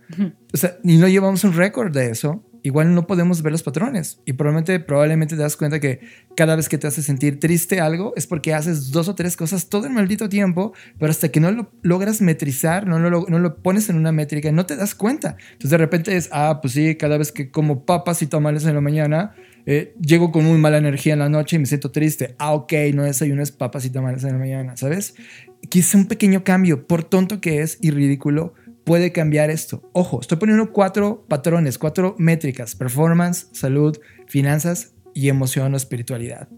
[0.53, 4.21] O sea, y no llevamos un récord de eso, igual no podemos ver los patrones
[4.27, 6.01] y probablemente, probablemente te das cuenta que
[6.37, 9.69] cada vez que te hace sentir triste algo es porque haces dos o tres cosas
[9.69, 13.57] todo el maldito tiempo, pero hasta que no lo logras metrizar, no lo, no lo
[13.63, 15.37] pones en una métrica, no te das cuenta.
[15.53, 18.75] Entonces de repente es, ah, pues sí, cada vez que como papas y tamales en
[18.75, 22.35] la mañana, eh, llego con muy mala energía en la noche y me siento triste.
[22.39, 25.15] Ah, ok, no desayunes papas y tamales en la mañana, ¿sabes?
[25.69, 28.55] Quise un pequeño cambio, por tonto que es y ridículo,
[28.87, 29.83] puede cambiar esto.
[29.93, 36.49] Ojo, estoy poniendo cuatro patrones, cuatro métricas, performance, salud, finanzas y emoción o espiritualidad.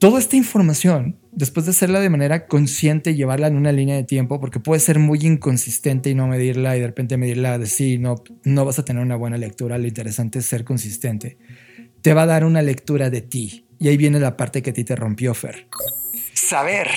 [0.00, 4.02] Toda esta información, después de hacerla de manera consciente y llevarla en una línea de
[4.02, 7.98] tiempo, porque puede ser muy inconsistente y no medirla y de repente medirla de sí,
[7.98, 11.38] no, no vas a tener una buena lectura, lo interesante es ser consistente,
[12.02, 13.64] te va a dar una lectura de ti.
[13.78, 15.68] Y ahí viene la parte que a ti te rompió, Fer.
[16.34, 16.88] Saber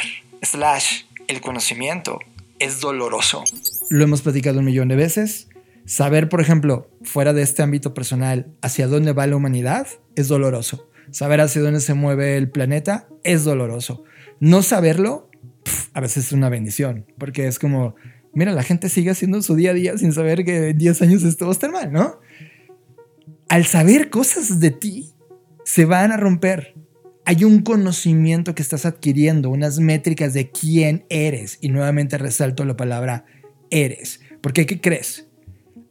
[0.42, 2.20] slash el conocimiento
[2.60, 3.44] es doloroso.
[3.90, 5.48] Lo hemos platicado un millón de veces.
[5.86, 10.90] Saber, por ejemplo, fuera de este ámbito personal, hacia dónde va la humanidad es doloroso.
[11.12, 14.04] Saber hacia dónde se mueve el planeta es doloroso.
[14.40, 15.30] No saberlo,
[15.94, 17.96] a veces es una bendición, porque es como,
[18.34, 21.24] mira, la gente sigue haciendo su día a día sin saber que en 10 años
[21.24, 22.20] esto va mal, ¿no?
[23.48, 25.14] Al saber cosas de ti,
[25.66, 26.76] se van a romper.
[27.26, 31.58] Hay un conocimiento que estás adquiriendo, unas métricas de quién eres.
[31.62, 33.26] Y nuevamente resalto la palabra
[33.70, 34.22] eres.
[34.42, 35.28] Porque, ¿qué crees?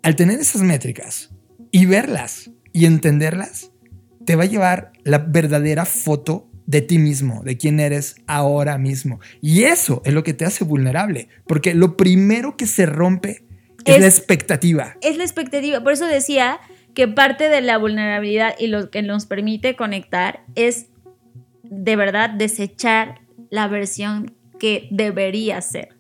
[0.02, 1.30] Al tener esas métricas
[1.70, 3.70] y verlas y entenderlas,
[4.24, 9.20] te va a llevar la verdadera foto de ti mismo, de quién eres ahora mismo.
[9.40, 13.42] Y eso es lo que te hace vulnerable, porque lo primero que se rompe
[13.86, 14.96] es, la expectativa.
[15.00, 15.82] Es la expectativa.
[15.82, 16.60] Por eso decía
[16.92, 20.88] que parte de la vulnerabilidad y lo que nos permite conectar es
[21.78, 25.90] de verdad desechar la versión que debería ser.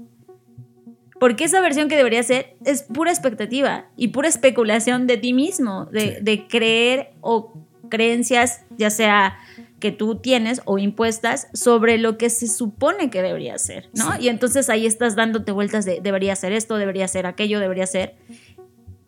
[1.20, 5.86] Porque esa versión que debería ser es pura expectativa y pura especulación de ti mismo,
[5.86, 7.52] de, de creer o
[7.88, 9.38] creencias, ya sea
[9.80, 14.18] que tú tienes o impuestas sobre lo que se supone que debería ser, ¿no?
[14.18, 18.16] Y entonces ahí estás dándote vueltas de debería ser esto, debería ser aquello, debería ser.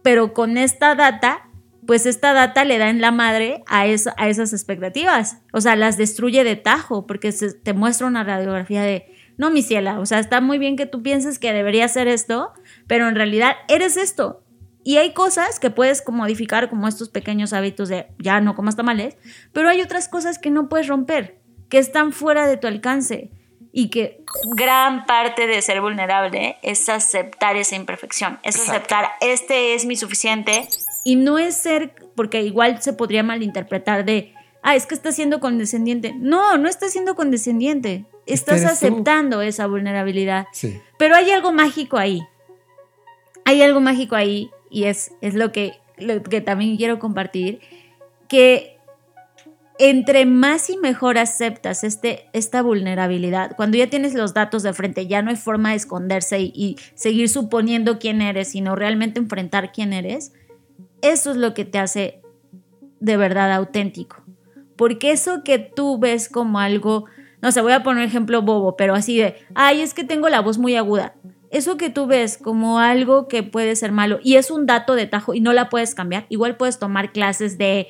[0.02, 1.50] Pero con esta data,
[1.90, 5.38] pues esta data le da en la madre a, a esas expectativas.
[5.53, 9.61] O sea, las destruye de tajo porque se, te muestra una radiografía de, no, mi
[9.61, 12.53] ciela, o sea, está muy bien que tú pienses que debería ser esto,
[12.87, 14.44] pero en realidad eres esto.
[14.85, 19.16] Y hay cosas que puedes modificar, como estos pequeños hábitos de ya no comas tamales,
[19.53, 23.33] pero hay otras cosas que no puedes romper, que están fuera de tu alcance
[23.72, 24.22] y que
[24.55, 30.68] gran parte de ser vulnerable es aceptar esa imperfección, es aceptar este es mi suficiente
[31.05, 35.41] y no es ser, porque igual se podría malinterpretar de, ah, es que estás siendo
[35.41, 36.15] condescendiente.
[36.15, 40.47] No, no estás siendo condescendiente, estás aceptando esa vulnerabilidad.
[40.53, 40.81] Sí.
[40.99, 42.21] Pero hay algo mágico ahí.
[43.45, 47.61] Hay algo mágico ahí y es, es lo, que, lo que también quiero compartir,
[48.29, 48.77] que
[49.79, 55.07] entre más y mejor aceptas este, esta vulnerabilidad, cuando ya tienes los datos de frente,
[55.07, 59.73] ya no hay forma de esconderse y, y, seguir suponiendo quién eres, sino realmente enfrentar
[59.73, 60.33] quién eres,
[61.03, 62.21] eso es lo que te hace
[63.01, 64.23] de verdad auténtico.
[64.77, 67.05] Porque eso que tú ves como algo,
[67.43, 70.29] no sé, voy a poner un ejemplo bobo, pero así de, ay, es que tengo
[70.29, 71.15] la voz muy aguda
[71.51, 75.07] eso que tú ves como algo que puede ser malo y es un dato de
[75.07, 77.89] tajo y no la puedes cambiar, igual puedes tomar clases de,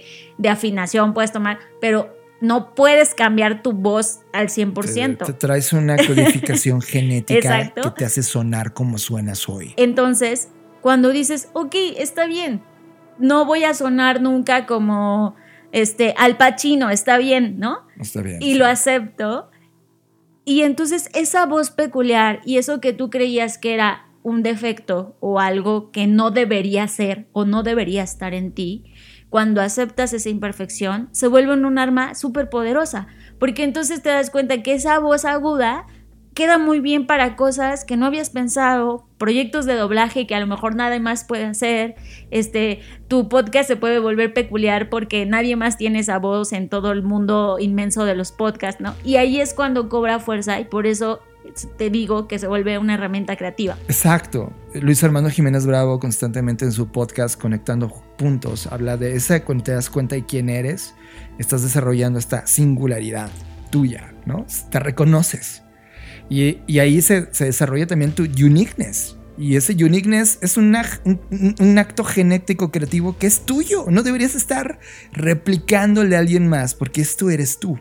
[0.49, 5.19] afinación, puedes tomar, pero no puedes cambiar tu voz al 100%.
[5.19, 9.75] Te, te traes una codificación genética que te hace sonar como suenas hoy.
[9.77, 10.49] Entonces,
[10.81, 12.63] cuando dices, ok, está bien,
[13.21, 15.37] no voy a sonar nunca como
[15.73, 17.87] este Al Pacino, está bien, ¿no?
[17.99, 18.43] Está bien.
[18.43, 19.51] Y lo acepto
[20.45, 25.41] y entonces esa voz peculiar y eso que tú creías que era un defecto o
[25.41, 28.85] algo que no debería ser o no debería estar en ti,
[29.29, 33.07] cuando aceptas esa imperfección, se vuelve un arma súper poderosa,
[33.39, 35.87] porque entonces te das cuenta que esa voz aguda
[36.35, 40.47] queda muy bien para cosas que no habías pensado, proyectos de doblaje que a lo
[40.47, 41.97] mejor nada más puede hacer,
[42.31, 46.93] este, tu podcast se puede volver peculiar porque nadie más tiene esa voz en todo
[46.93, 48.95] el mundo inmenso de los podcasts, ¿no?
[49.05, 51.21] Y ahí es cuando cobra fuerza y por eso
[51.77, 53.77] te digo que se vuelve una herramienta creativa.
[53.89, 54.53] Exacto.
[54.75, 59.73] Luis Armando Jiménez Bravo constantemente en su podcast Conectando Puntos habla de esa cuando te
[59.73, 60.95] das cuenta de quién eres,
[61.39, 63.31] estás desarrollando esta singularidad
[63.71, 64.47] tuya, ¿no?
[64.71, 65.63] Te reconoces
[66.31, 69.17] y, ahí se, desarrolla también tu uniqueness.
[69.37, 73.87] Y ese uniqueness es un, acto genético creativo que es tuyo.
[73.89, 74.79] No deberías estar
[75.13, 77.81] replicándole a alguien más porque esto eres tú.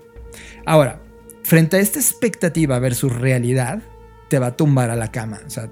[0.65, 1.01] Ahora,
[1.43, 3.83] frente a esta expectativa versus realidad,
[4.29, 5.41] te va a tumbar a la cama.
[5.45, 5.69] O sea,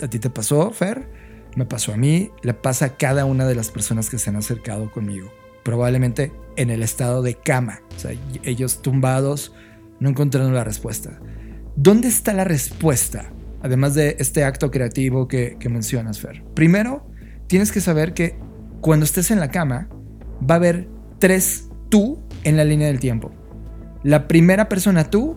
[0.00, 1.08] a ti te pasó, Fer,
[1.56, 4.36] me pasó a mí, le pasa a cada una de las personas que se han
[4.36, 5.32] acercado conmigo.
[5.64, 7.80] Probablemente en el estado de cama.
[7.96, 8.12] O sea,
[8.44, 9.52] ellos tumbados,
[9.98, 11.18] no encontrando la respuesta.
[11.76, 13.32] ¿Dónde está la respuesta?
[13.62, 16.44] Además de este acto creativo que, mencionas, Fer.
[16.54, 17.06] Primero,
[17.46, 18.36] tienes que saber que
[18.80, 19.88] cuando estés en la cama,
[20.48, 23.32] va a haber tres tú en la línea del tiempo.
[24.02, 25.36] La primera persona tú,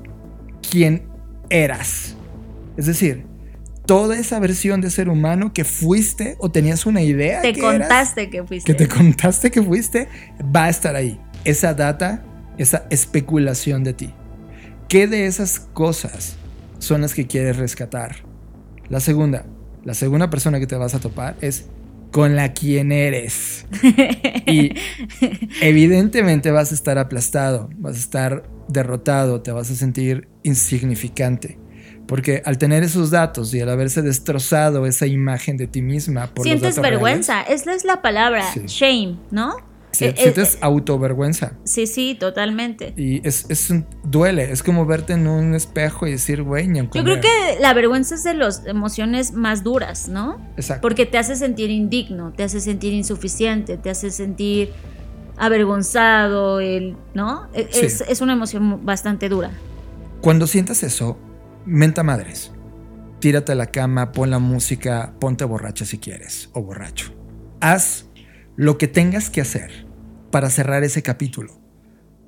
[0.69, 1.07] quien
[1.49, 2.15] eras.
[2.75, 3.25] Es decir,
[3.87, 7.41] toda esa versión de ser humano que fuiste o tenías una idea.
[7.41, 8.71] Te contaste que fuiste.
[8.71, 10.07] Que te contaste que fuiste,
[10.55, 11.19] va a estar ahí.
[11.45, 12.23] Esa data,
[12.57, 14.13] esa especulación de ti.
[14.87, 16.37] ¿Qué de esas cosas
[16.79, 18.17] son las que quieres rescatar?
[18.89, 19.45] La segunda,
[19.83, 21.65] la segunda persona que te vas a topar es
[22.11, 23.65] con la quien eres.
[24.45, 24.71] y
[25.61, 31.59] evidentemente vas a estar aplastado, vas a estar derrotado, te vas a sentir insignificante.
[32.07, 36.45] Porque al tener esos datos y al haberse destrozado esa imagen de ti misma por
[36.45, 38.61] Sientes los datos vergüenza, esa es la palabra, Sí.
[38.67, 39.57] shame, ¿no?
[39.97, 41.53] Sí, Eh, eh, sientes autovergüenza.
[41.63, 42.93] sí, sí, totalmente.
[42.97, 46.89] Y es, es un- duele, es como verte en un espejo y decir, güey, Yo
[46.89, 47.19] creo me-".
[47.21, 50.37] que la vergüenza es de las emociones más duras, ¿no?
[50.55, 50.81] Exacto.
[50.81, 54.69] Porque te hace sentir indigno, te hace sentir insuficiente, te hace sentir
[55.37, 57.47] avergonzado, el, ¿no?
[57.53, 57.85] E- Sí.
[57.85, 59.51] Es, es una emoción bastante dura.
[60.21, 61.17] Cuando sientas eso,
[61.65, 62.51] menta madres.
[63.19, 67.13] Tírate a la cama, pon la música, ponte borracha si quieres, o borracho.
[67.61, 68.05] Haz
[68.55, 69.86] lo que tengas que hacer
[70.31, 71.59] para cerrar ese capítulo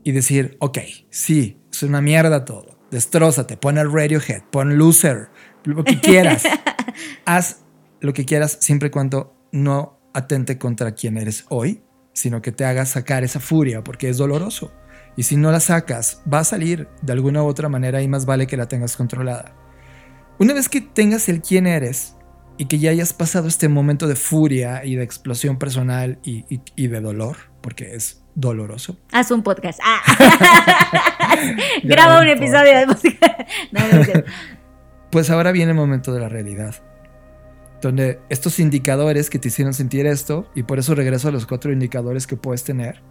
[0.04, 0.78] y decir, ok,
[1.10, 2.80] sí, es una mierda todo.
[2.92, 5.30] Destrózate, pon el Radiohead, pon Loser,
[5.64, 6.44] lo que quieras.
[7.26, 7.62] Haz
[8.02, 11.84] lo que quieras siempre y cuando no atente contra quien eres hoy,
[12.14, 14.74] sino que te haga sacar esa furia porque es doloroso.
[15.16, 18.26] Y si no la sacas, va a salir de alguna u otra manera y más
[18.26, 19.54] vale que la tengas controlada.
[20.40, 22.16] Una vez que tengas el quién eres
[22.58, 26.62] y que ya hayas pasado este momento de furia y de explosión personal y, y-
[26.76, 29.80] y de dolor, porque es doloroso, Haz un podcast.
[29.84, 30.02] Ah.
[31.84, 33.36] Graba un un episodio de música.
[33.72, 33.82] No,
[35.12, 36.76] pues ahora viene el momento de la realidad.
[37.82, 41.72] Donde estos indicadores que te hicieron sentir esto, y por eso regreso a los cuatro
[41.72, 43.02] indicadores que puedes tener,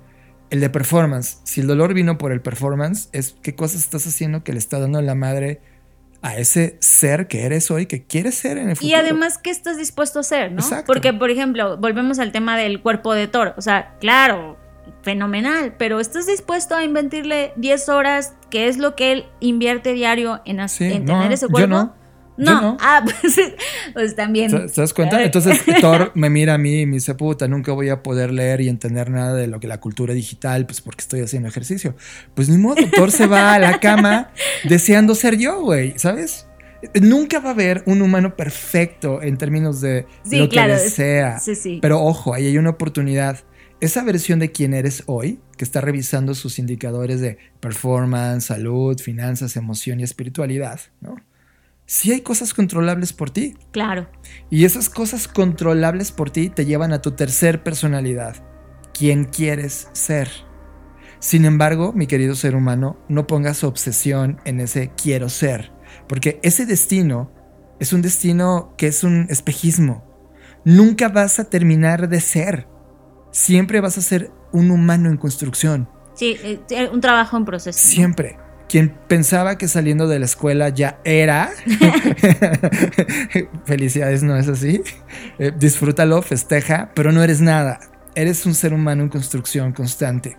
[0.50, 4.44] el de performance, si el dolor vino por el performance, es qué cosas estás haciendo
[4.44, 5.60] que le está dando la madre
[6.20, 8.90] a ese ser que eres hoy, que quieres ser en el futuro.
[8.90, 10.60] Y además, ¿qué estás dispuesto a hacer, no?
[10.60, 10.92] Exacto.
[10.92, 13.54] Porque, por ejemplo, volvemos al tema del cuerpo de toro.
[13.56, 14.56] O sea, claro,
[15.02, 20.40] fenomenal, pero ¿estás dispuesto a invertirle 10 horas, que es lo que él invierte diario
[20.44, 21.68] en, Sí, en no, tener ese yo cuerpo?
[21.68, 21.97] no.
[22.38, 22.52] No.
[22.52, 22.76] Yo no.
[22.80, 23.36] Ah, pues,
[23.92, 24.50] pues también.
[24.50, 25.22] ¿Te das cuenta?
[25.22, 28.60] Entonces Thor me mira a mí y me dice, puta, nunca voy a poder leer
[28.60, 31.94] y entender nada de lo que la cultura digital, pues porque estoy haciendo ejercicio.
[32.34, 34.30] Pues ni modo, Thor se va a la cama
[34.64, 36.46] deseando ser yo, güey, ¿sabes?
[37.00, 40.82] Nunca va a haber un humano perfecto en términos de Sí, lo claro, que es-
[40.84, 41.40] desea.
[41.40, 41.78] Sí, sí.
[41.82, 43.40] Pero ojo, ahí hay una oportunidad.
[43.80, 49.56] Esa versión de quién eres hoy, que está revisando sus indicadores de performance, salud, finanzas,
[49.56, 51.16] emoción y espiritualidad, ¿no?
[51.90, 53.56] Sí hay cosas controlables por ti.
[53.70, 54.10] Claro.
[54.50, 58.36] Y esas cosas controlables por ti te llevan a tu tercer personalidad,
[58.92, 60.28] quien quieres ser.
[61.18, 65.72] Sin embargo, mi querido ser humano, no pongas obsesión en ese quiero ser,
[66.08, 67.32] porque ese destino
[67.80, 70.04] es un destino que es un espejismo.
[70.66, 72.68] Nunca vas a terminar de ser.
[73.30, 75.88] Siempre vas a ser un humano en construcción.
[76.12, 77.78] Sí, eh, un trabajo en proceso.
[77.78, 78.36] Siempre.
[78.68, 81.50] Quien pensaba que saliendo de la escuela ya era.
[83.64, 84.82] Felicidades, no es así.
[85.38, 87.80] Eh, disfrútalo, festeja, pero no eres nada.
[88.14, 90.36] Eres un ser humano en construcción constante.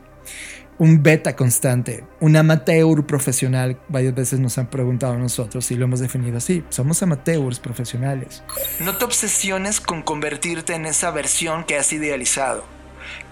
[0.78, 2.06] Un beta constante.
[2.20, 3.80] Un amateur profesional.
[3.90, 6.64] Varias veces nos han preguntado a nosotros y lo hemos definido así.
[6.70, 8.44] Somos amateurs profesionales.
[8.80, 12.64] No te obsesiones con convertirte en esa versión que has idealizado,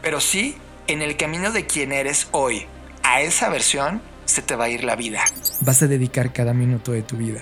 [0.01, 2.65] pero sí en el camino de quien eres hoy.
[3.03, 5.21] A esa versión se te va a ir la vida.
[5.61, 7.41] vas a dedicar cada minuto de tu vida.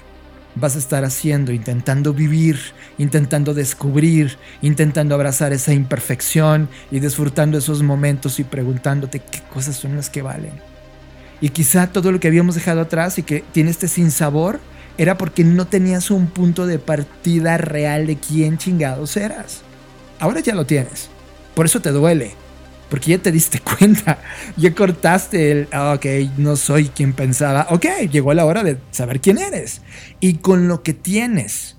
[0.55, 2.57] Vas a estar haciendo, intentando vivir,
[2.97, 9.97] intentando descubrir, intentando abrazar esa imperfección y disfrutando esos momentos y preguntándote qué cosas son
[9.97, 10.53] las que valen.
[11.41, 14.61] Y quizá todo lo que habíamos dejado atrás y que tiene este sinsabor
[14.97, 19.61] era porque no tenías un punto de partida real de quién chingados eras.
[20.19, 21.09] Ahora ya lo tienes.
[21.53, 22.44] Por eso te duele.
[22.89, 24.19] Porque ya te diste cuenta,
[24.57, 26.05] ya cortaste el, ah, ok,
[26.37, 29.81] no soy quien pensaba, ok, llegó la hora de saber quién eres.
[30.19, 31.77] Y con lo que tienes,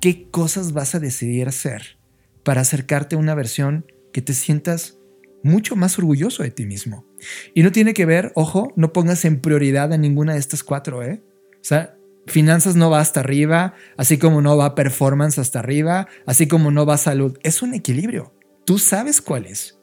[0.00, 1.98] ¿qué cosas vas a decidir hacer
[2.44, 4.98] para acercarte a una versión que te sientas
[5.42, 7.06] mucho más orgulloso de ti mismo?
[7.54, 11.02] Y no tiene que ver, ojo, no pongas en prioridad a ninguna de estas cuatro,
[11.02, 11.22] ¿eh?
[11.54, 16.46] O sea, finanzas no va hasta arriba, así como no va performance hasta arriba, así
[16.46, 17.38] como no va salud.
[17.42, 18.34] Es un equilibrio.
[18.64, 19.75] Tú sabes cuál es.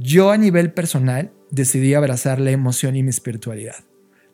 [0.00, 3.84] Yo a nivel personal decidí abrazar la emoción y mi espiritualidad.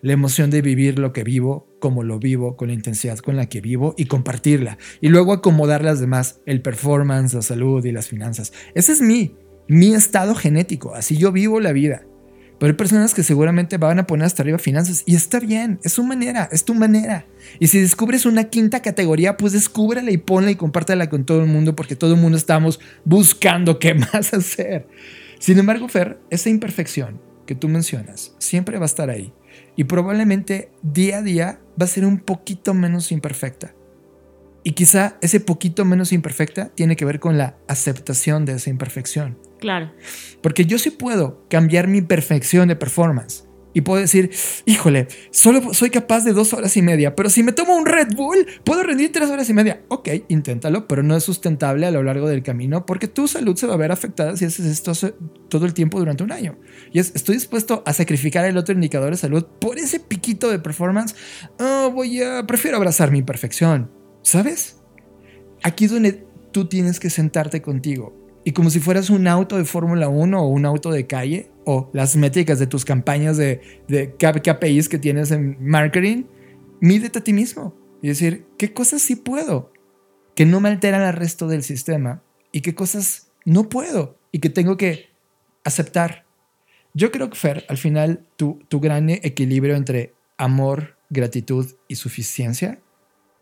[0.02, 3.46] La emoción de vivir lo que vivo, como lo vivo, con la intensidad con la
[3.46, 4.76] que vivo y compartirla.
[5.00, 8.52] Y luego acomodar las demás, el performance, la salud y las finanzas.
[8.74, 9.36] Ese es mi,
[9.66, 10.94] mi estado genético.
[10.94, 12.02] Así yo vivo la vida.
[12.58, 15.92] Pero hay personas que seguramente van a poner hasta arriba finanzas y está bien, es
[15.92, 17.26] su manera, es tu manera.
[17.58, 21.46] Y si descubres una quinta categoría, pues descúbrela y ponla y compártela con todo el
[21.46, 24.86] mundo porque todo el mundo estamos buscando qué más hacer.
[25.38, 29.32] Sin embargo, Fer, esa imperfección que tú mencionas siempre va a estar ahí
[29.76, 33.74] y probablemente día a día va a ser un poquito menos imperfecta.
[34.62, 39.38] Y quizá ese poquito menos imperfecta tiene que ver con la aceptación de esa imperfección.
[39.60, 39.92] Claro.
[40.42, 43.44] Porque yo sí puedo cambiar mi perfección de performance,
[43.74, 44.30] y puedo decir,
[44.64, 48.14] híjole, solo soy capaz de dos horas y media, pero si me tomo un Red
[48.14, 49.82] Bull, puedo rendir tres horas y media.
[49.88, 53.66] Ok, inténtalo, pero no es sustentable a lo largo del camino porque tu salud se
[53.66, 54.92] va a ver afectada si haces esto
[55.48, 56.56] todo el tiempo durante un año.
[56.92, 60.60] Y es, estoy dispuesto a sacrificar el otro indicador de salud por ese piquito de
[60.60, 61.16] performance.
[61.58, 63.90] Oh, voy a, prefiero abrazar mi perfección.
[64.22, 64.76] ¿Sabes?
[65.62, 69.64] Aquí es donde tú tienes que sentarte contigo y como si fueras un auto de
[69.64, 74.14] Fórmula 1 o un auto de calle o las métricas de tus campañas de, de
[74.14, 76.24] KPIs que tienes en marketing,
[76.80, 79.72] mídete a ti mismo y decir, ¿qué cosas sí puedo?
[80.34, 84.50] Que no me alteran al resto del sistema y qué cosas no puedo y que
[84.50, 85.10] tengo que
[85.64, 86.26] aceptar.
[86.92, 92.80] Yo creo que, Fer, al final tu, tu gran equilibrio entre amor, gratitud y suficiencia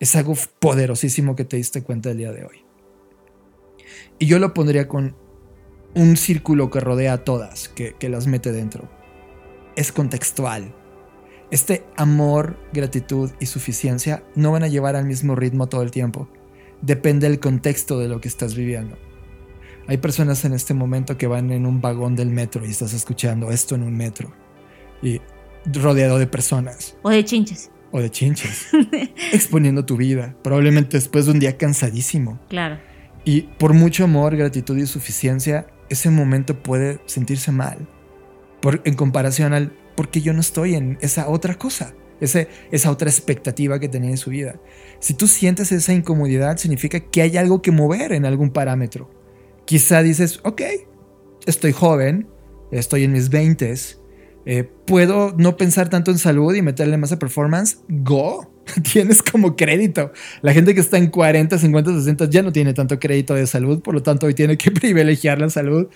[0.00, 2.64] es algo poderosísimo que te diste cuenta el día de hoy.
[4.18, 5.16] Y yo lo pondría con
[5.94, 8.88] un círculo que rodea a todas, que, las mete dentro.
[9.76, 10.74] Es contextual.
[11.50, 16.28] Este amor, gratitud y suficiencia no van a llevar al mismo ritmo todo el tiempo.
[16.80, 18.96] Depende del contexto de lo que estás viviendo.
[19.86, 23.50] Hay personas en este momento que van en un vagón del metro y estás escuchando
[23.50, 24.32] esto en un metro.
[25.02, 25.20] Y
[25.66, 26.96] rodeado de personas.
[27.02, 27.70] O de chinches.
[27.90, 28.68] O de chinches.
[29.32, 30.34] exponiendo tu vida.
[30.42, 32.40] Probablemente después de un día cansadísimo.
[32.48, 32.78] Claro
[33.24, 37.88] y por mucho amor, gratitud y suficiencia, ese momento puede sentirse mal.
[38.60, 43.10] Por, en comparación al porque yo no estoy en esa otra cosa, ese, esa otra
[43.10, 44.60] expectativa que tenía en su vida.
[45.00, 49.10] Si tú sientes esa incomodidad, significa que hay algo que mover en algún parámetro.
[49.64, 50.62] Quizá dices, ok,
[51.46, 52.28] estoy joven,
[52.70, 53.74] estoy en mis 20,
[54.44, 58.51] eh, puedo no pensar tanto en salud y meterle más a performance, go.
[58.92, 60.12] tienes como crédito.
[60.40, 63.80] La gente que está en 40, 50, 60 ya no tiene tanto crédito de salud,
[63.80, 65.88] por lo tanto hoy tiene que privilegiar la salud.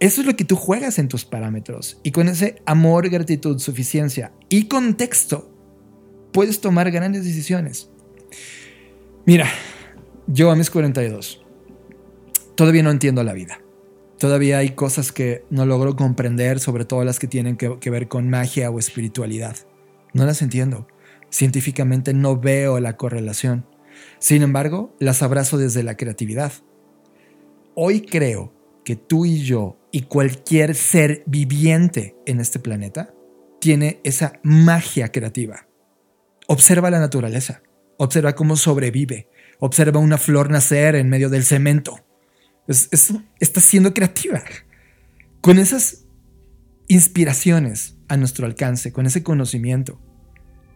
[0.00, 1.98] Eso es lo que tú juegas en tus parámetros.
[2.02, 5.50] Y con ese amor, gratitud, suficiencia y contexto,
[6.32, 7.90] puedes tomar grandes decisiones.
[9.26, 9.48] Mira,
[10.26, 11.42] yo a mis 42,
[12.54, 13.60] todavía no entiendo la vida.
[14.18, 18.08] Todavía hay cosas que no logro comprender, sobre todo las que tienen que, que ver
[18.08, 19.56] con magia o espiritualidad.
[20.12, 20.86] No las entiendo
[21.30, 23.66] Científicamente no veo la correlación.
[24.18, 26.52] Sin embargo, las abrazo desde la creatividad.
[27.74, 28.52] Hoy creo
[28.84, 33.14] que tú y yo y cualquier ser viviente en este planeta
[33.60, 35.68] tiene esa magia creativa.
[36.46, 37.62] Observa la naturaleza,
[37.98, 42.04] observa cómo sobrevive, observa una flor nacer en medio del cemento.
[42.66, 44.42] está siendo creativa.
[45.40, 46.06] Con esas
[46.88, 50.00] inspiraciones a nuestro alcance, con ese conocimiento,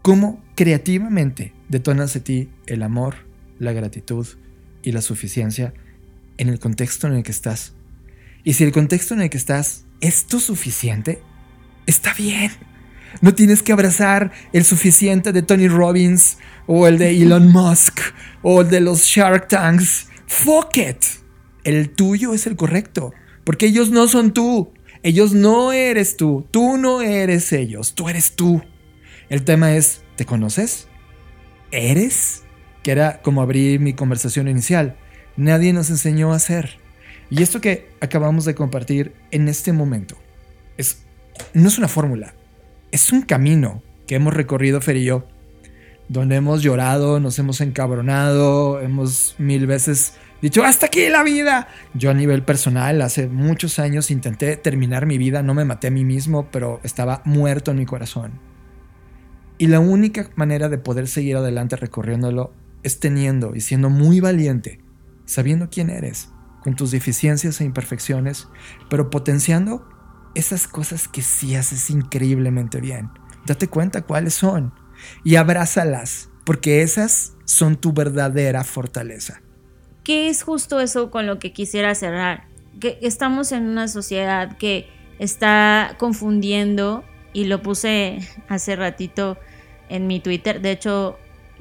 [0.03, 3.15] cómo creativamente detonas de ti el amor,
[3.59, 4.27] la gratitud
[4.83, 5.73] y la suficiencia
[6.37, 7.73] en el contexto en el que estás.
[8.45, 11.23] Y si el contexto en el que estás es tu suficiente,
[11.87, 12.51] está bien.
[13.21, 18.01] No tienes que abrazar el suficiente de Tony Robbins o el de Elon Musk
[18.43, 20.09] o el de los Shark Tanks.
[20.27, 21.05] Fuck it.
[21.63, 23.13] El tuyo es el correcto.
[23.45, 24.73] Porque ellos no son tú.
[25.05, 26.47] Ellos no eres tú.
[26.51, 27.95] Tú no eres ellos.
[27.95, 28.63] Tú eres tú.
[29.33, 30.89] El tema es, ¿te conoces?
[31.71, 32.43] ¿Eres?
[32.83, 34.99] Que era como abrir mi conversación inicial.
[35.39, 36.77] Nadie nos enseñó a ser.
[37.31, 40.19] Y esto que acabamos de compartir en este momento
[40.77, 41.05] es,
[41.55, 42.35] no es una fórmula,
[42.91, 45.27] es un camino que hemos recorrido Fer y yo,
[46.11, 50.13] donde hemos llorado, nos hemos encabronado, hemos mil veces
[50.43, 51.69] dicho, hasta aquí la vida.
[51.95, 55.91] Yo a nivel personal, hace muchos años intenté terminar mi vida, no me maté a
[55.91, 58.52] mí mismo, pero estaba muerto en mi corazón.
[59.63, 62.53] Y la única manera de poder seguir adelante recorriéndolo
[62.83, 64.81] es teniendo y siendo muy valiente,
[65.25, 66.31] sabiendo quién eres,
[66.65, 68.49] con tus deficiencias e imperfecciones,
[68.91, 69.89] pero potenciando
[70.35, 73.11] esas cosas que sí haces increíblemente bien.
[73.47, 74.75] Date cuenta cuáles son
[75.23, 79.43] y abrázalas, porque esas son tu verdadera fortaleza.
[80.03, 82.49] ¿Qué es justo eso con lo que quisiera cerrar?
[82.81, 84.89] Que estamos en una sociedad que
[85.21, 89.39] está confundiendo, y lo puse hace ratito,
[89.93, 90.61] en mi Twitter.
[90.61, 91.19] De hecho,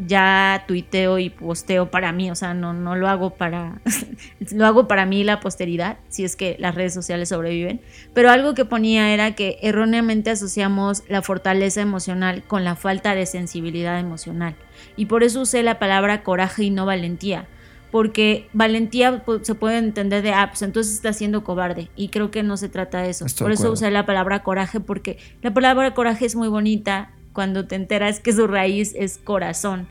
[0.08, 3.82] ya tuiteo y posteo para mí, o sea, no, no lo hago para,
[4.52, 7.82] lo hago para mí la posteridad, si es que las redes sociales sobreviven.
[8.14, 13.26] Pero algo que ponía era que erróneamente asociamos la fortaleza emocional con la falta de
[13.26, 14.56] sensibilidad emocional.
[14.96, 17.48] Y por eso usé la palabra coraje y no valentía.
[17.92, 21.90] Porque valentía se puede entender de, ah, pues entonces está siendo cobarde.
[21.98, 23.26] Y creo que no se trata de eso.
[23.38, 27.76] por eso usé la palabra coraje, porque la palabra coraje es muy bonita, cuando te
[27.76, 29.88] enteras que su raíz es corazón.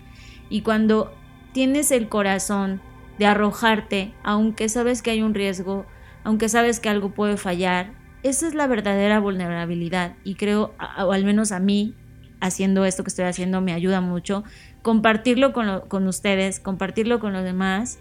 [0.49, 1.15] Y cuando
[1.53, 2.81] tienes el corazón
[3.19, 5.87] de arrojarte, aunque sabes que hay un riesgo,
[6.25, 11.25] aunque sabes que algo puede fallar, esa es la verdadera vulnerabilidad y creo, o al
[11.25, 11.95] menos a mí,
[12.41, 14.45] haciendo esto que estoy haciendo me ayuda mucho.
[14.83, 17.99] Compartirlo con, con ustedes, compartirlo con los demás,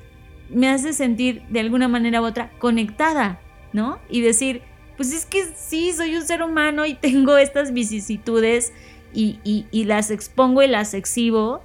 [0.49, 3.39] me hace sentir de alguna manera u otra conectada,
[3.73, 3.99] ¿no?
[4.09, 4.61] Y decir,
[4.97, 8.73] pues es que sí, soy un ser humano y tengo estas vicisitudes
[9.13, 11.61] y, las expongo y las exhibo,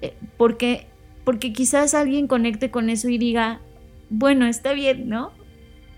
[0.00, 0.88] eh, porque,
[1.24, 3.60] porque quizás alguien conecte con eso y diga,
[4.10, 5.32] bueno, está bien, ¿no?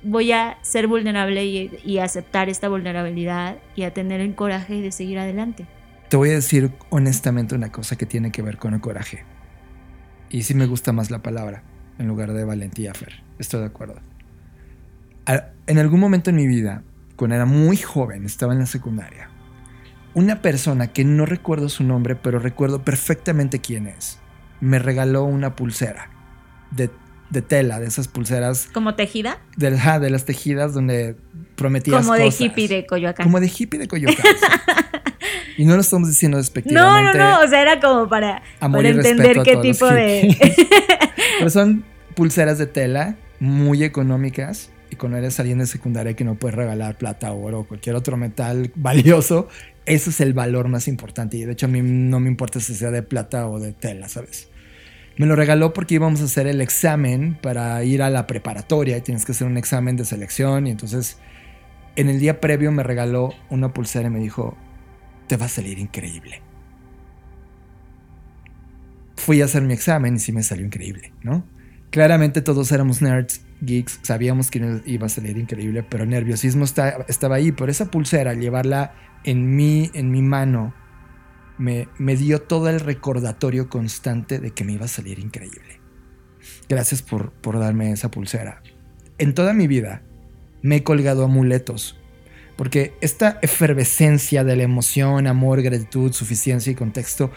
[0.03, 4.93] Voy a ser vulnerable y, y aceptar esta vulnerabilidad y a tener el coraje de
[4.93, 5.67] seguir adelante.
[6.09, 9.25] Te voy a decir honestamente una cosa que tiene que ver con el coraje.
[10.29, 11.63] Y sí me gusta más la palabra
[11.99, 13.23] en lugar de valentía, Fer.
[13.39, 13.97] Estoy de acuerdo.
[15.67, 16.83] En algún momento en mi vida,
[17.17, 19.31] cuando era muy joven, estaba en la secundaria,
[20.15, 24.19] una persona que no recuerdo su nombre, pero recuerdo perfectamente quién es,
[24.61, 26.11] me regaló una pulsera
[26.71, 28.69] de, tela, de esas pulseras.
[28.73, 29.39] ¿Como tejida?
[29.57, 31.17] De, de las tejidas donde
[31.57, 33.25] prometías Como de hippie de Coyoacán.
[33.25, 34.25] Como de hippie de Coyoacán.
[35.59, 37.19] y no lo estamos diciendo despectivamente.
[37.19, 40.37] No, no, no, o sea, era como para, para entender qué tipo de...
[41.39, 41.85] pero son
[42.15, 46.97] pulseras de tela muy económicas y cuando eres alguien de secundaria que no puedes regalar
[46.97, 49.49] plata, oro o cualquier otro metal valioso,
[49.87, 51.37] ese es el valor más importante.
[51.37, 54.09] Y de hecho a mí no me importa si sea de plata o de tela,
[54.09, 54.49] ¿sabes?
[55.17, 59.01] Me lo regaló porque íbamos a hacer el examen para ir a la preparatoria y
[59.01, 60.67] tienes que hacer un examen de selección.
[60.67, 61.19] Y entonces
[61.97, 64.57] en el día previo me regaló una pulsera y me dijo,
[65.29, 66.43] te va a salir increíble.
[69.17, 71.45] Fui a hacer mi examen y sí me salió increíble, ¿no?
[71.91, 77.37] Claramente todos éramos nerds, geeks, sabíamos que iba a salir increíble, pero el nerviosismo estaba
[77.37, 77.53] ahí.
[77.53, 78.95] Por esa pulsera, llevarla
[79.25, 80.75] en mi, en mi mano,
[81.59, 85.81] me, me dio todo el recordatorio constante de que me iba a salir increíble.
[86.69, 88.63] Gracias por, por darme esa pulsera.
[89.19, 90.03] En toda mi vida
[90.63, 91.99] me he colgado amuletos,
[92.57, 97.31] porque esta efervescencia de la emoción, amor, gratitud, suficiencia y contexto,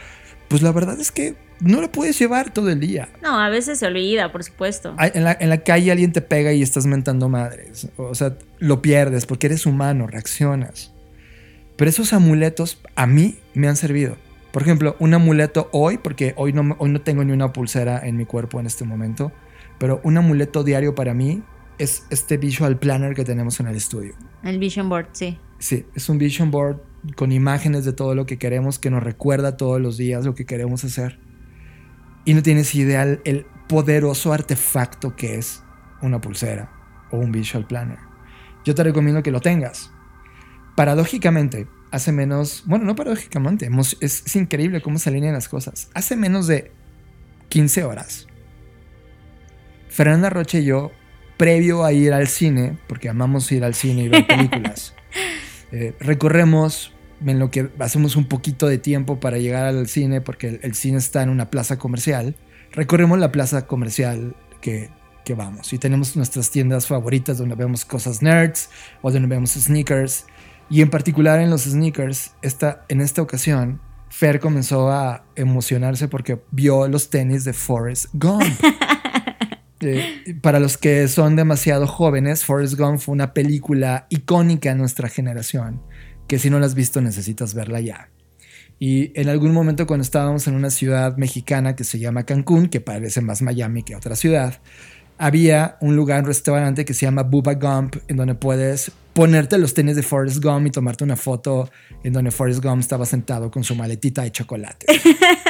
[0.48, 3.10] pues la verdad es que no lo puedes llevar todo el día.
[3.22, 4.96] No, a veces se olvida, por supuesto.
[5.00, 7.90] En la, en la, calle alguien te pega y estás mentando madres.
[7.98, 10.94] O sea, lo pierdes porque eres humano, reaccionas.
[11.78, 14.18] Pero esos amuletos a mí me han servido.
[14.52, 18.18] Por ejemplo, un amuleto hoy, porque hoy no, hoy no tengo ni una pulsera en
[18.18, 19.32] mi cuerpo en este momento,
[19.78, 21.44] pero un amuleto diario para mí
[21.78, 24.16] es este visual planner que tenemos en el estudio.
[24.44, 25.38] El vision board, sí.
[25.60, 26.82] Sí, es un vision board
[27.16, 30.46] con imágenes de todo lo que queremos, que nos recuerda todos los días lo que
[30.46, 31.20] queremos hacer.
[32.26, 35.64] Y no tienes idea el poderoso artefacto que es
[36.02, 36.72] una pulsera
[37.12, 38.00] o un visual planner.
[38.66, 39.92] Yo te recomiendo que lo tengas.
[40.78, 43.68] Paradójicamente, hace menos, bueno, no paradójicamente,
[44.00, 45.90] es, es increíble cómo se alinean las cosas.
[45.96, 46.72] Hace menos de
[47.50, 48.28] 15 horas,
[49.90, 50.92] Fernanda Roche y yo,
[51.38, 54.94] previo a ir al cine, porque amamos ir al cine y ver películas,
[55.72, 56.94] eh, recorremos
[57.26, 61.00] en lo que hacemos un poquito de tiempo para llegar al cine, porque el, cine
[61.00, 62.36] está en una plaza comercial,
[62.72, 64.92] recorremos la plaza comercial que,
[65.26, 68.70] que, vamos y tenemos nuestras tiendas favoritas donde vemos cosas nerds
[69.02, 70.28] o donde vemos sneakers.
[70.70, 76.40] Y en particular en los sneakers, esta, en esta ocasión, Fer comenzó a emocionarse porque
[76.52, 78.44] vio los tenis de Forrest Gump.
[79.80, 85.08] Eh, para los que son demasiado jóvenes, Forrest Gump fue una película icónica en nuestra
[85.08, 85.84] generación
[86.28, 88.10] que si no la has visto necesitas verla ya.
[88.80, 92.82] Y en algún momento cuando estábamos en una ciudad mexicana que se llama Cancún, que
[92.82, 94.60] parece más Miami que otra ciudad,
[95.18, 99.74] había un lugar, un restaurante que se llama Bubba Gump, en donde puedes ponerte los
[99.74, 101.72] tenis de Forrest Gump y tomarte una foto
[102.04, 104.86] en donde Forrest Gump estaba sentado con su maletita de chocolate.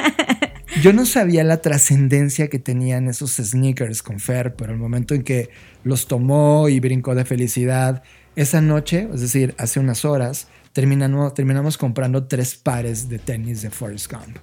[0.82, 5.24] Yo no sabía la trascendencia que tenían esos sneakers con Fer, pero el momento en
[5.24, 5.50] que
[5.84, 8.04] los tomó y brincó de felicidad,
[8.38, 13.70] esa noche, es decir, hace unas horas, terminamos, terminamos comprando tres pares de tenis de
[13.70, 14.38] Forrest Gump.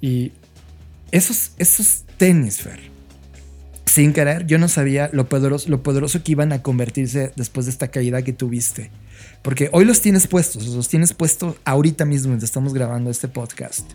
[0.00, 0.32] Y
[1.12, 2.80] esos, esos tenis, Fer,
[3.90, 7.72] sin querer, yo no sabía lo poderoso, lo poderoso que iban a convertirse después de
[7.72, 8.92] esta caída que tuviste.
[9.42, 13.90] Porque hoy los tienes puestos, los tienes puestos ahorita mismo mientras estamos grabando este podcast.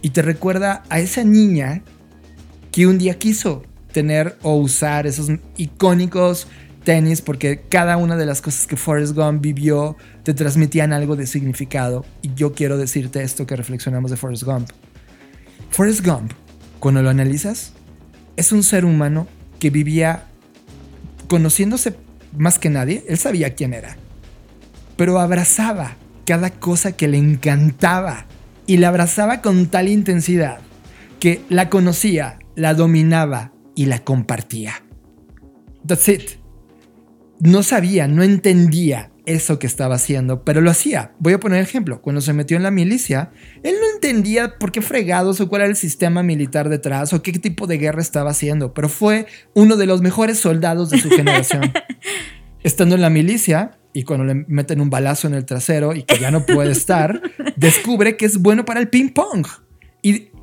[0.00, 1.82] Y te recuerda a esa niña
[2.72, 5.28] que un día quiso tener o usar esos
[5.58, 6.46] icónicos
[6.82, 11.26] tenis porque cada una de las cosas que Forrest Gump vivió te transmitían algo de
[11.26, 12.06] significado.
[12.22, 14.70] Y yo quiero decirte esto que reflexionamos de Forrest Gump.
[15.68, 16.32] Forrest Gump,
[16.80, 17.74] cuando lo analizas,
[18.36, 19.28] es un ser humano
[19.64, 20.24] que vivía
[21.26, 21.96] conociéndose
[22.36, 23.02] más que nadie.
[23.08, 23.96] Él sabía quién era.
[24.98, 25.96] Pero abrazaba
[26.26, 28.26] cada cosa que le encantaba.
[28.66, 30.58] Y la abrazaba con tal intensidad
[31.18, 34.82] que la conocía, la dominaba y la compartía.
[35.86, 36.44] That's it
[37.40, 41.12] no sabía, no entendía eso que estaba haciendo, pero lo hacía.
[41.18, 42.00] Voy a poner ejemplo.
[42.02, 43.30] Cuando se metió en la milicia,
[43.62, 47.32] él no entendía por qué fregados o cuál era el sistema militar detrás o qué
[47.32, 51.72] tipo de guerra estaba haciendo, pero fue uno de los mejores soldados de su generación.
[52.62, 56.18] Estando en la milicia y cuando le meten un balazo en el trasero y que
[56.18, 57.20] ya no puede estar,
[57.56, 59.46] descubre que es bueno para el ping pong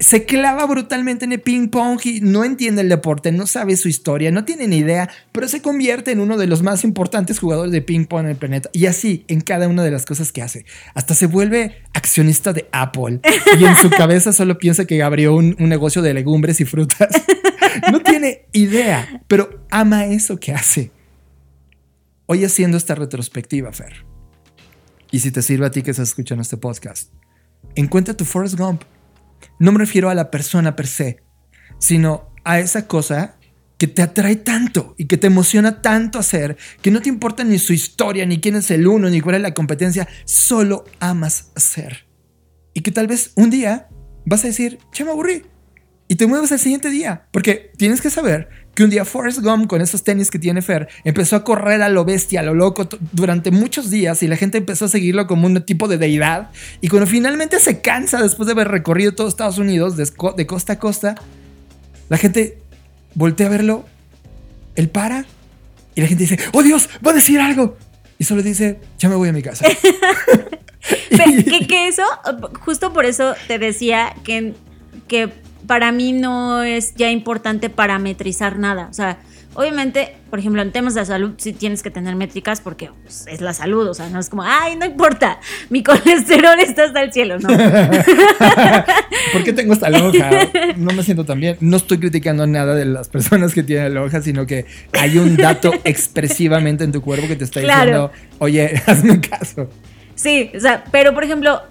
[0.02, 3.88] se clava brutalmente en el ping pong y no entiende el deporte, no sabe su
[3.88, 7.72] historia, no tiene ni idea, pero se convierte en uno de los más importantes jugadores
[7.72, 8.70] de ping pong en el planeta.
[8.74, 10.66] Y así en cada una de las cosas que hace.
[10.96, 13.20] Hasta se vuelve accionista de Apple
[13.60, 17.10] y en su cabeza solo piensa que abrió un, un negocio de legumbres y frutas.
[17.90, 20.92] No tiene idea, pero ama eso que hace.
[22.26, 24.06] Hoy haciendo esta retrospectiva, Fer.
[25.10, 27.14] Y si te sirve a ti que estás escuchando este podcast,
[27.76, 28.84] encuentra tu Forrest Gump
[29.60, 31.24] no me refiero a la persona per se,
[31.80, 33.38] sino a esa cosa
[33.78, 37.58] que te atrae tanto y que te emociona tanto hacer, que no te importa ni
[37.58, 42.08] su historia, ni quién es el uno, ni cuál es la competencia, solo amas hacer.
[42.76, 43.90] Y que tal vez un día
[44.26, 45.44] vas a decir, ya me aburrí,
[46.08, 49.68] y te mueves al siguiente día, porque tienes que saber que un día Forrest Gump
[49.68, 52.88] con esos tenis que tiene Fer empezó a correr a lo bestia, a lo loco
[53.12, 56.88] durante muchos días y la gente empezó a seguirlo como un tipo de deidad y
[56.88, 60.80] cuando finalmente se cansa después de haber recorrido todo Estados Unidos de, de costa a
[60.80, 61.16] costa,
[62.10, 62.60] la gente
[63.14, 63.86] voltea a verlo,
[64.76, 65.26] él para
[65.96, 67.78] y la gente dice, oh Dios, va a decir algo
[68.18, 69.66] y solo dice, ya me voy a mi casa.
[71.10, 72.04] que, que, eso,
[72.62, 74.54] justo por eso te decía que,
[75.08, 75.32] que
[75.72, 78.90] para mí no es ya importante parametrizar nada.
[78.90, 79.20] O sea,
[79.54, 83.40] obviamente, por ejemplo, en temas de salud sí tienes que tener métricas porque pues, es
[83.40, 83.88] la salud.
[83.88, 87.40] O sea, no es como, ay, no importa, mi colesterol está hasta el cielo.
[87.40, 87.48] No.
[89.32, 90.30] ¿Por qué tengo esta loja?
[90.76, 91.56] No me siento tan bien.
[91.62, 95.72] No estoy criticando nada de las personas que tienen loja, sino que hay un dato
[95.86, 99.70] expresivamente en tu cuerpo que te está diciendo, oye, hazme caso.
[100.16, 101.62] Sí, o sea, pero por ejemplo,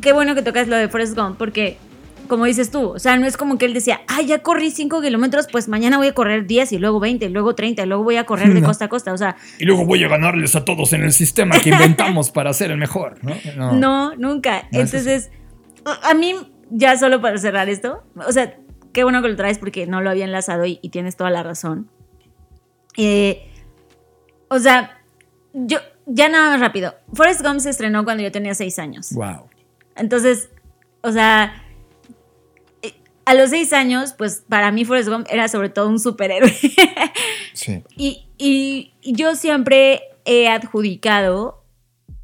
[0.00, 1.76] qué bueno que tocas lo de Forrest Gump, porque
[2.26, 5.00] como dices tú, o sea, no es como que él decía, ah, ya corrí 5
[5.02, 8.04] kilómetros, pues mañana voy a correr 10 y luego 20 y luego 30 y luego
[8.04, 9.36] voy a correr de costa a costa, o sea.
[9.58, 12.78] Y luego voy a ganarles a todos en el sistema que inventamos para ser el
[12.78, 13.72] mejor, ¿no?
[13.72, 14.68] No, nunca.
[14.72, 15.30] Entonces,
[16.02, 16.34] a mí,
[16.70, 18.56] ya solo para cerrar esto, o sea,
[18.92, 21.90] qué bueno que lo traes porque no lo había enlazado y, tienes toda la razón.
[22.96, 23.50] Eh,
[24.48, 24.98] o sea,
[25.52, 26.94] yo, ya nada más rápido.
[27.12, 29.12] Forrest Gump se estrenó cuando yo tenía 6 años.
[29.12, 29.48] Wow.
[29.96, 30.50] Entonces,
[31.02, 31.62] o sea
[33.26, 36.56] a los seis años, pues para mí Forrest Gump era sobre todo un superhéroe.
[37.52, 37.82] sí.
[37.96, 41.64] Y, yo siempre he adjudicado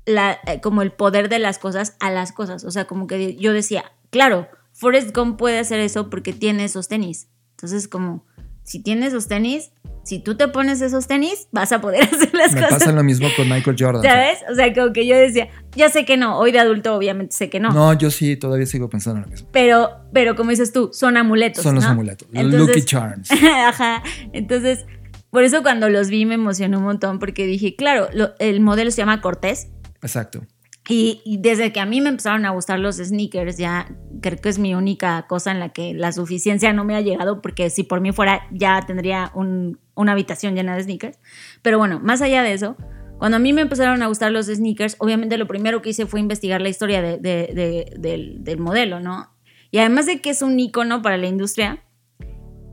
[0.07, 2.65] la, eh, como el poder de las cosas a las cosas.
[2.65, 6.87] O sea, como que yo decía, claro, Forrest Gump puede hacer eso porque tiene esos
[6.87, 7.29] tenis.
[7.57, 8.25] Entonces, como,
[8.65, 9.73] si tiene esos tenis,
[10.05, 12.73] si tú te pones esos tenis, vas a poder hacer las cosas.
[12.73, 14.03] Me pasa lo mismo con Michael Jordan.
[14.03, 14.39] ¿Sabes?
[14.51, 17.51] O sea, como que yo decía, ya sé que no, hoy de adulto obviamente sé
[17.51, 17.71] que no.
[17.71, 19.49] No, yo sí, todavía sigo pensando en lo mismo.
[19.53, 21.63] Pero, pero como dices tú, son amuletos.
[21.63, 23.31] Son los amuletos, los Lucky Charms.
[23.67, 24.03] Ajá,
[24.33, 24.87] entonces,
[25.31, 28.09] por eso cuando los vi me emocionó un montón porque dije, claro,
[28.39, 29.69] el modelo se llama Cortés.
[30.03, 30.43] Exacto.
[30.89, 33.89] Y, desde que a mí me empezaron a gustar los sneakers, ya
[34.21, 37.41] creo que es mi única cosa en la que la suficiencia no me ha llegado,
[37.41, 41.19] porque si por mí fuera ya tendría una habitación llena de sneakers.
[41.63, 42.77] Pero bueno, más allá de eso,
[43.19, 46.19] cuando a mí me empezaron a gustar los sneakers, obviamente lo primero que hice fue
[46.19, 49.31] investigar la historia del, modelo, ¿no?
[49.71, 51.85] Y además de que es un icono para la industria,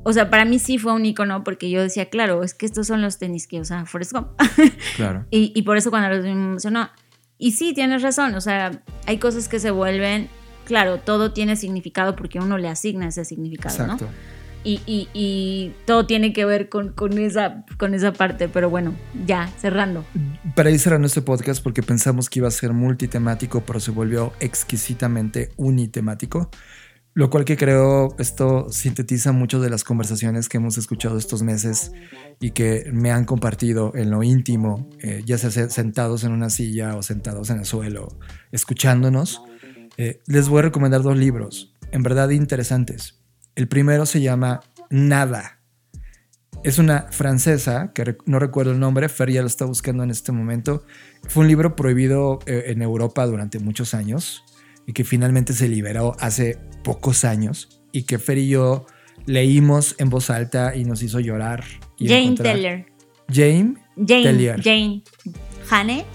[0.03, 2.88] o sea, para mí sí fue un icono porque yo decía, claro, es que estos
[2.88, 4.30] son los tenis que usa Forrest Gump.
[4.95, 5.28] Claro.
[5.30, 6.89] y, y, por eso cuando los vi me emocionó.
[7.40, 10.28] Y sí, tienes razón, o sea, hay cosas que se vuelven,
[10.66, 14.06] claro, todo tiene significado porque uno le asigna ese significado, Exacto.
[14.06, 14.12] ¿no?
[14.62, 18.94] Y, y, todo tiene que ver con, con, esa, con esa parte, pero bueno,
[19.26, 20.04] ya, cerrando.
[20.54, 24.34] Para ir cerrando este podcast, porque pensamos que iba a ser multitemático, pero se volvió
[24.42, 26.52] exquisitamente unitemático.
[27.20, 31.91] Lo cual que creo esto sintetiza mucho de las conversaciones que hemos escuchado estos meses
[32.39, 36.95] y que me han compartido en lo íntimo, eh, ya sea sentados en una silla
[36.95, 38.07] o sentados en el suelo,
[38.53, 39.41] escuchándonos.
[39.97, 43.20] Eh, les voy a recomendar dos libros, en verdad interesantes.
[43.53, 45.59] El primero se llama Nada.
[46.63, 50.32] Es una francesa, que no recuerdo el nombre, Fer ya lo está buscando en este
[50.32, 50.86] momento.
[51.28, 54.45] Fue un libro prohibido eh, en Europa durante muchos años
[54.90, 58.88] y que finalmente se liberó hace pocos años y que Fer y yo
[59.28, 61.64] leímos en voz alta y nos hizo llorar.
[62.00, 62.88] Jane Teller.
[63.32, 63.76] Jane.
[63.96, 64.58] Jane.
[64.64, 65.04] Jane.
[65.70, 66.06] Jane.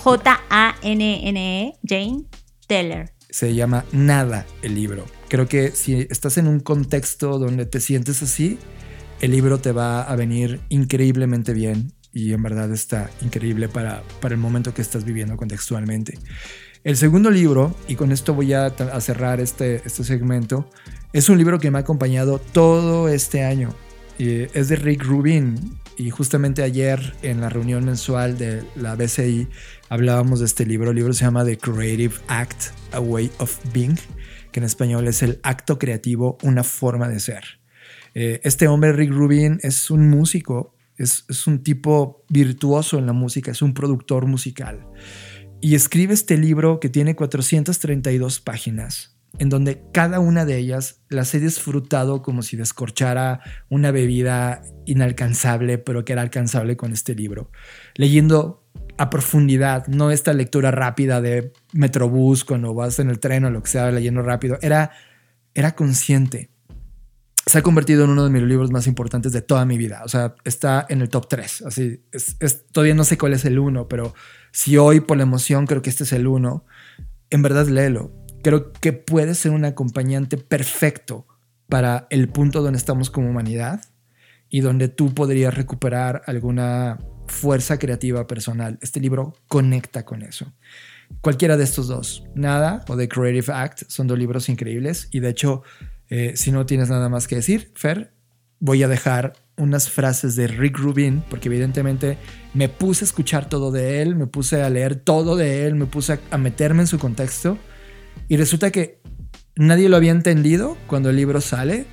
[0.00, 1.74] J-A-N-N-E.
[1.88, 2.24] Jane
[2.66, 3.12] Teller.
[3.30, 5.06] Se llama Nada el libro.
[5.28, 8.58] Creo que si estás en un contexto donde te sientes así,
[9.20, 14.34] el libro te va a venir increíblemente bien y en verdad está increíble para, para
[14.34, 16.18] el momento que estás viviendo contextualmente.
[16.84, 18.68] El segundo libro, y con esto voy a,
[19.00, 20.68] cerrar este, este segmento,
[21.14, 23.74] es un libro que me ha acompañado todo este año.
[24.18, 29.48] es de Rick Rubin y justamente ayer en la reunión mensual de la BCI
[29.88, 30.90] hablábamos de este libro.
[30.90, 33.98] El libro se llama The Creative Act, A Way of Being,
[34.52, 37.44] que en español es el acto creativo, una forma de ser.
[38.12, 43.14] Eh, este hombre, Rick Rubin, es un músico, es, es un tipo virtuoso en la
[43.14, 44.86] música, es un productor musical.
[45.64, 51.34] Y escribe este libro que tiene 432 páginas en donde cada una de ellas las
[51.34, 53.40] he disfrutado como si descorchara
[53.70, 57.50] una bebida inalcanzable, pero que era alcanzable con este libro.
[57.94, 58.62] Leyendo
[58.98, 63.62] a profundidad, no esta lectura rápida de Metrobús cuando vas en el tren o lo
[63.62, 64.90] que sea, leyendo rápido, era,
[65.54, 66.50] era consciente.
[67.46, 70.02] Se ha convertido en uno de mis libros más importantes de toda mi vida.
[70.04, 71.62] O sea, está en el top 3.
[71.62, 74.12] Así, es, todavía no sé cuál es el uno, pero
[74.54, 76.64] si hoy por la emoción creo que este es el uno,
[77.28, 81.26] en verdad léelo creo que puede ser un acompañante perfecto
[81.68, 83.80] para el punto donde estamos como humanidad
[84.50, 88.78] y donde tú podrías recuperar alguna fuerza creativa personal.
[88.82, 90.52] Este libro conecta con eso.
[91.22, 95.30] Cualquiera de estos dos, Nada o The Creative Act, son dos libros increíbles y de
[95.30, 95.62] hecho,
[96.10, 98.12] eh, si no tienes nada más que decir, Fer,
[98.60, 102.18] voy a dejar unas frases de Rick Rubin, porque evidentemente
[102.54, 105.86] me puse a escuchar todo de él, me puse a leer todo de él, me
[105.86, 107.58] puse a meterme en su contexto
[108.28, 109.00] y resulta que
[109.56, 111.86] nadie lo había entendido cuando el libro sale,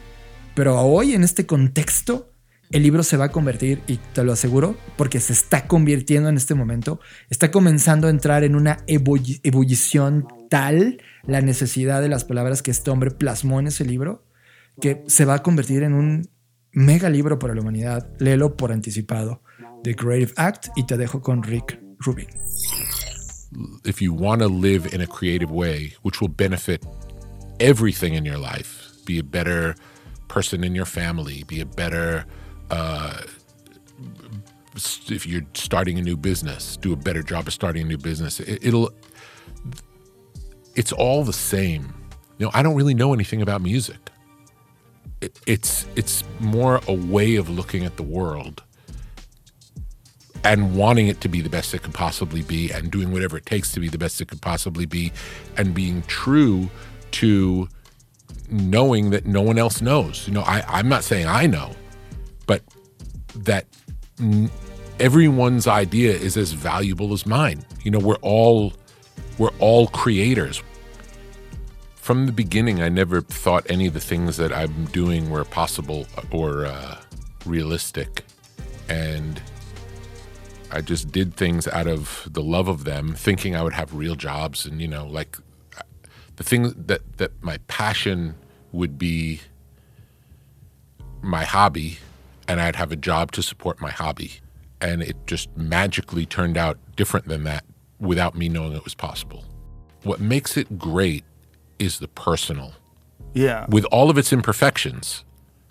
[0.55, 2.31] pero hoy en este contexto
[2.71, 6.37] el libro se va a convertir, y te lo aseguro, porque se está convirtiendo en
[6.37, 12.61] este momento, está comenzando a entrar en una ebullición tal la necesidad de las palabras
[12.61, 14.25] que este hombre plasmó en ese libro,
[14.79, 16.29] que se va a convertir en un
[16.73, 18.09] mega libro para la humanidad.
[18.19, 19.41] Léelo por anticipado.
[19.83, 22.27] The Creative Act y te dejo con Rick Rubin.
[23.83, 26.85] if you want to live in a creative way, which will benefit
[27.59, 29.75] everything in your life, be a better
[30.27, 32.25] person in your family, be a better,
[32.69, 33.21] uh,
[34.75, 38.39] if you're starting a new business, do a better job of starting a new business.
[38.39, 38.91] It, it'll,
[40.75, 41.93] it's all the same.
[42.37, 44.10] You know, I don't really know anything about music.
[45.21, 48.63] It, it's it's more a way of looking at the world
[50.43, 53.45] and wanting it to be the best it could possibly be and doing whatever it
[53.45, 55.11] takes to be the best it could possibly be
[55.57, 56.69] and being true
[57.11, 57.67] to
[58.49, 60.27] knowing that no one else knows.
[60.27, 61.71] You know, I, I'm not saying I know,
[62.47, 62.63] but
[63.35, 63.65] that
[64.99, 67.63] everyone's idea is as valuable as mine.
[67.83, 68.73] You know, we're all
[69.37, 70.61] we're all creators.
[72.01, 76.07] From the beginning, I never thought any of the things that I'm doing were possible
[76.31, 76.97] or uh,
[77.45, 78.25] realistic,
[78.89, 79.39] and
[80.71, 84.15] I just did things out of the love of them, thinking I would have real
[84.15, 85.37] jobs and you know, like
[86.37, 88.33] the thing that that my passion
[88.71, 89.41] would be
[91.21, 91.99] my hobby
[92.47, 94.39] and I'd have a job to support my hobby.
[94.81, 97.63] And it just magically turned out different than that
[97.99, 99.45] without me knowing it was possible.
[100.01, 101.23] What makes it great
[101.81, 102.73] is the personal.
[103.33, 103.65] Yeah.
[103.69, 105.25] With all of its imperfections,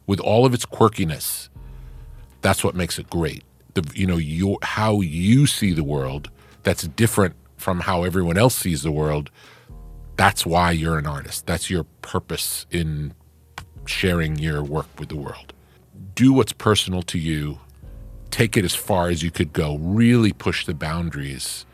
[0.07, 1.49] with all of its quirkiness,
[2.43, 3.45] that's what makes it great.
[3.75, 6.31] The you know your how you see the world
[6.65, 9.31] that's different from how everyone else sees the world.
[10.17, 11.47] That's why you're an artist.
[11.47, 13.15] That's your purpose in
[13.87, 15.53] sharing your work with the world.
[16.15, 17.61] Do what's personal to you.
[18.31, 19.77] Take it as far as you could go.
[19.77, 21.65] Really push the boundaries.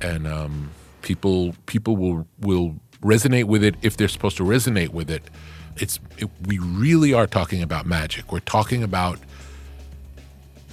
[0.00, 0.70] And um,
[1.02, 5.22] people people will will resonate with it if they're supposed to resonate with it
[5.76, 9.18] it's it, we really are talking about magic we're talking about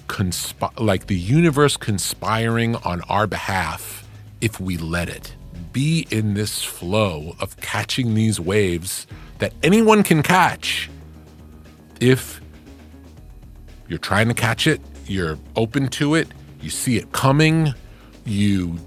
[0.08, 4.08] consp- like the universe conspiring on our behalf
[4.42, 5.36] if we let it.
[5.74, 9.08] Be in this flow of catching these waves
[9.40, 10.90] that anyone can catch
[12.00, 12.42] if
[13.88, 16.28] you're trying to catch it, you're open to it,
[16.62, 17.74] you see it coming,
[18.26, 18.78] you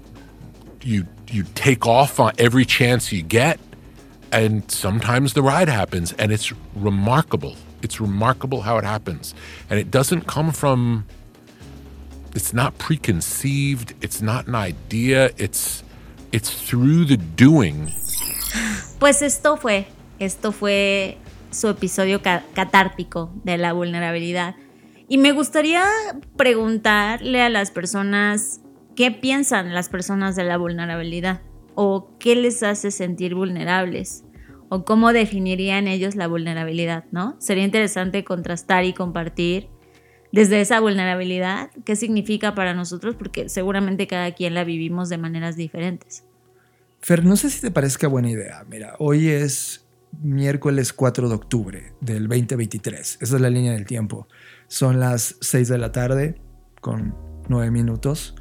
[0.81, 3.59] you you take off on every chance you get
[4.31, 9.33] and sometimes the ride happens and it's remarkable it's remarkable how it happens.
[9.69, 11.05] And it doesn't come from,
[12.35, 15.83] it's not preconceived, it's not an idea, it's,
[16.31, 17.91] it's through the doing.
[18.99, 19.87] Pues esto fue,
[20.19, 21.17] esto fue
[21.49, 24.55] su episodio catártico de la vulnerabilidad.
[25.07, 25.83] Y me gustaría
[26.37, 28.61] preguntarle a las personas
[28.95, 31.41] qué piensan las personas de la vulnerabilidad
[31.75, 34.23] o qué les hace sentir vulnerables
[34.69, 37.35] o cómo definirían ellos la vulnerabilidad, ¿no?
[37.39, 39.67] Sería interesante contrastar y compartir
[40.31, 45.57] desde esa vulnerabilidad, qué significa para nosotros, porque seguramente cada quien la vivimos de maneras
[45.57, 46.23] diferentes.
[47.01, 48.63] Fer, no sé si te parezca buena idea.
[48.69, 49.85] Mira, hoy es
[50.21, 53.17] miércoles 4 de octubre del 2023.
[53.21, 54.27] Esa es la línea del tiempo.
[54.67, 56.41] Son las 6 de la tarde
[56.79, 57.15] con
[57.49, 58.35] 9 minutos.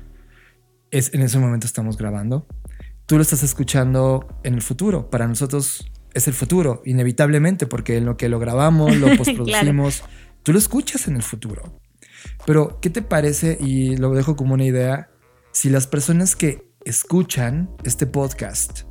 [0.90, 2.46] Es, en ese momento estamos grabando.
[3.06, 5.10] Tú lo estás escuchando en el futuro.
[5.10, 10.02] Para nosotros es el futuro, inevitablemente, porque en lo que lo grabamos, lo postproducimos,
[10.42, 11.80] tú lo escuchas en el futuro.
[12.46, 13.58] Pero, ¿qué te parece?
[13.60, 15.10] Y lo dejo como una idea.
[15.52, 18.82] Si las personas que escuchan este podcast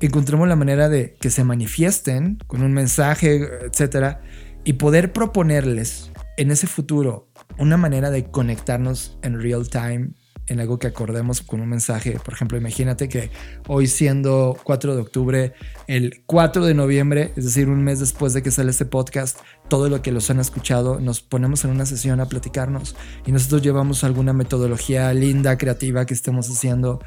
[0.00, 4.20] encontremos la manera de que se manifiesten con un mensaje, etcétera,
[4.64, 7.28] y poder proponerles en ese futuro
[7.58, 10.10] una manera de conectarnos en real time
[10.48, 12.18] en algo que acordemos con un mensaje.
[12.24, 13.30] Por ejemplo, imagínate que
[13.66, 15.52] hoy siendo 4 de octubre,
[15.86, 19.38] el 4 de noviembre, es decir, un mes después de que sale este podcast,
[19.68, 23.62] todo lo que los han escuchado, nos ponemos en una sesión a platicarnos y nosotros
[23.62, 27.00] llevamos alguna metodología linda, creativa que estemos haciendo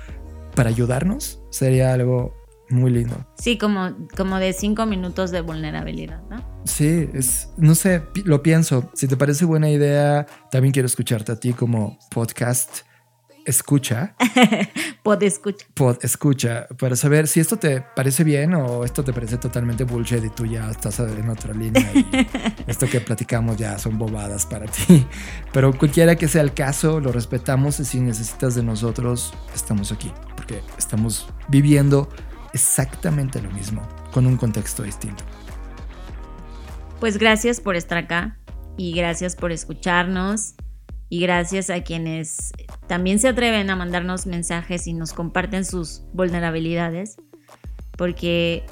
[0.55, 1.41] para ayudarnos.
[1.51, 2.33] Sería algo
[2.69, 3.25] muy lindo.
[3.39, 6.37] Sí, como, como de cinco minutos de vulnerabilidad, ¿no?
[6.65, 8.91] Sí, es, no sé, lo pienso.
[8.93, 12.88] Si te parece buena idea, también quiero escucharte a ti como podcast
[13.45, 14.15] escucha.
[15.03, 15.65] Pod escucha.
[15.73, 16.67] Pod escucha.
[16.77, 20.45] Para saber si esto te parece bien o esto te parece totalmente bullshit y tú
[20.45, 21.91] ya estás en otra línea.
[21.93, 22.05] Y
[22.67, 25.05] esto que platicamos ya son bobadas para ti.
[25.53, 30.11] Pero cualquiera que sea el caso, lo respetamos y si necesitas de nosotros, estamos aquí.
[30.35, 32.09] Porque estamos viviendo
[32.53, 35.23] exactamente lo mismo, con un contexto distinto.
[36.99, 38.37] Pues gracias por estar acá
[38.77, 40.55] y gracias por escucharnos
[41.09, 42.51] y gracias a quienes
[42.89, 47.17] también se atreven a mandarnos mensajes y nos comparten sus vulnerabilidades,
[47.95, 48.63] porque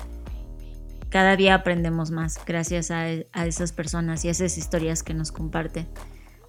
[1.09, 3.11] cada día aprendemos más gracias a,
[3.45, 5.87] esas personas y a esas historias que nos comparten.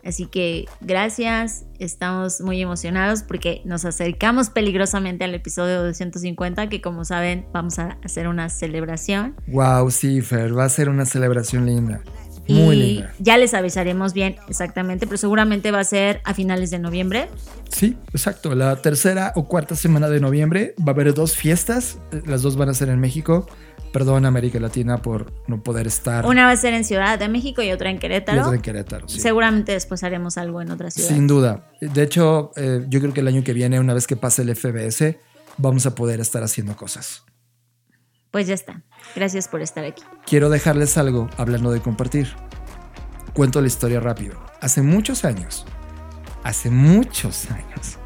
[0.02, 7.04] Así que gracias, estamos muy emocionados porque nos acercamos peligrosamente al episodio 250 que como
[7.04, 9.36] saben vamos a hacer una celebración.
[9.46, 12.00] Wow, sí, Fer, va a ser una celebración linda.
[12.48, 13.14] Muy y linda.
[13.18, 17.28] ya les avisaremos bien exactamente, pero seguramente va a ser a finales de noviembre.
[17.68, 18.54] Sí, exacto.
[18.54, 21.98] La tercera o cuarta semana de noviembre va a haber dos fiestas.
[22.26, 23.46] Las dos van a ser en México.
[23.92, 26.26] Perdón, América Latina, por no poder estar.
[26.26, 28.38] Una va a ser en Ciudad de México y otra en Querétaro.
[28.38, 29.20] Y otra en Querétaro, sí.
[29.20, 31.08] Seguramente después haremos algo en otra ciudad.
[31.08, 31.70] Sin duda.
[31.80, 34.54] De hecho, eh, yo creo que el año que viene, una vez que pase el
[34.54, 35.18] FBS,
[35.56, 37.24] vamos a poder estar haciendo cosas.
[38.30, 38.82] Pues ya está.
[39.14, 40.02] Gracias por estar aquí.
[40.26, 42.28] Quiero dejarles algo hablando de compartir.
[43.32, 44.38] Cuento la historia rápido.
[44.60, 45.64] Hace muchos años,
[46.44, 47.98] hace muchos años,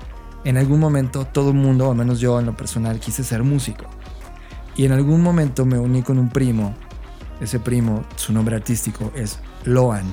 [0.45, 3.87] en algún momento todo el mundo, al menos yo en lo personal, quise ser músico.
[4.75, 6.75] Y en algún momento me uní con un primo.
[7.41, 10.05] Ese primo, su nombre artístico es Loan.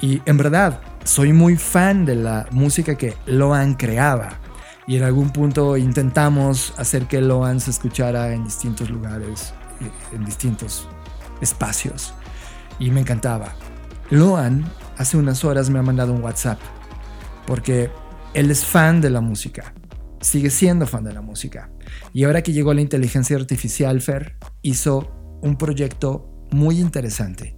[0.00, 4.38] Y en verdad, soy muy fan de la música que Loan creaba.
[4.86, 9.54] Y en algún punto intentamos hacer que Loan se escuchara en distintos lugares,
[10.12, 10.88] en distintos
[11.40, 12.14] espacios.
[12.78, 13.54] Y me encantaba.
[14.10, 14.64] Loan
[14.98, 16.58] hace unas horas me ha mandado un WhatsApp.
[17.46, 17.90] Porque
[18.34, 19.74] él es fan de la música.
[20.20, 21.70] Sigue siendo fan de la música.
[22.12, 25.10] Y ahora que llegó la inteligencia artificial, Fer, hizo
[25.42, 27.56] un proyecto muy interesante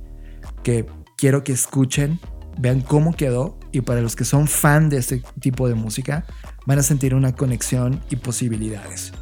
[0.63, 2.19] que quiero que escuchen,
[2.59, 6.25] vean cómo quedó y para los que son fan de este tipo de música,
[6.67, 9.13] van a sentir una conexión y posibilidades.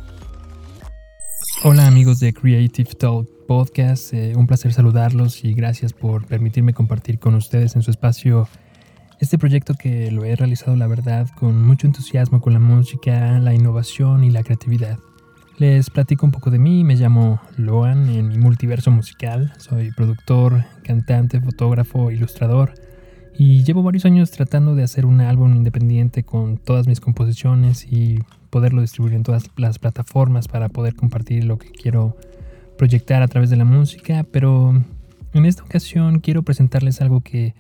[1.65, 7.21] Hola amigos de Creative Talk Podcast, eh, un placer saludarlos y gracias por permitirme compartir
[7.21, 8.49] con ustedes en su espacio
[9.21, 13.55] este proyecto que lo he realizado la verdad con mucho entusiasmo con la música, la
[13.55, 14.99] innovación y la creatividad.
[15.57, 20.65] Les platico un poco de mí, me llamo Loan en mi multiverso musical, soy productor,
[20.83, 22.75] cantante, fotógrafo, ilustrador
[23.39, 28.19] y llevo varios años tratando de hacer un álbum independiente con todas mis composiciones y
[28.53, 32.19] poderlo distribuir en todas las plataformas para poder compartir lo que quiero
[32.77, 34.79] proyectar a través de la música, pero
[35.33, 37.55] en esta ocasión quiero presentarles algo que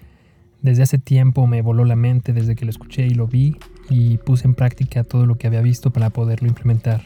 [0.60, 3.56] desde hace tiempo me voló la mente desde que lo escuché y lo vi
[3.88, 7.00] y puse en práctica todo lo que había visto para poderlo implementar.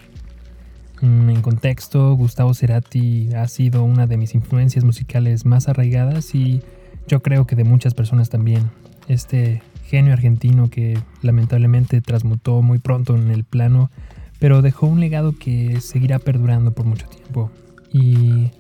[1.00, 6.60] Mm, En contexto, Gustavo Cerati ha sido una de mis influencias musicales más arraigadas y
[7.06, 8.68] yo creo que de muchas personas también.
[9.06, 13.90] Este genio argentino que lamentablemente transmutó muy pronto en el plano,
[14.38, 17.50] pero dejó un legado que seguirá perdurando por mucho tiempo.
[17.92, 18.50] Y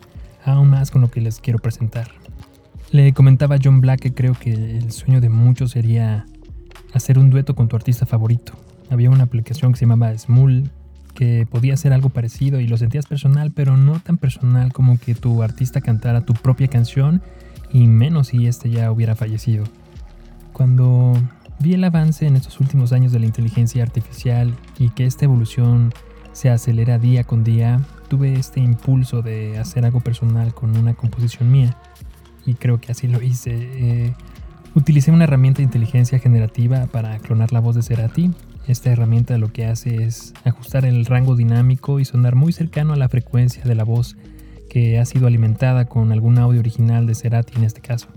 [0.44, 2.08] aún más con lo que les quiero presentar.
[2.92, 6.26] Le comentaba John Black que creo que el sueño de muchos sería
[6.94, 8.52] hacer un dueto con tu artista favorito.
[8.88, 10.70] Había una aplicación que se llamaba Smule
[11.14, 15.14] que podía hacer algo parecido y lo sentías personal, pero no tan personal como que
[15.14, 17.22] tu artista cantara tu propia canción
[17.72, 19.64] y menos si este ya hubiera fallecido.
[20.56, 21.12] Cuando
[21.58, 25.92] vi el avance en estos últimos años de la inteligencia artificial y que esta evolución
[26.32, 31.52] se acelera día con día, tuve este impulso de hacer algo personal con una composición
[31.52, 31.76] mía
[32.46, 33.50] y creo que así lo hice.
[33.54, 34.14] Eh,
[34.74, 38.30] utilicé una herramienta de inteligencia generativa para clonar la voz de Cerati.
[38.66, 42.96] Esta herramienta lo que hace es ajustar el rango dinámico y sonar muy cercano a
[42.96, 44.16] la frecuencia de la voz
[44.70, 48.08] que ha sido alimentada con algún audio original de Cerati en este caso.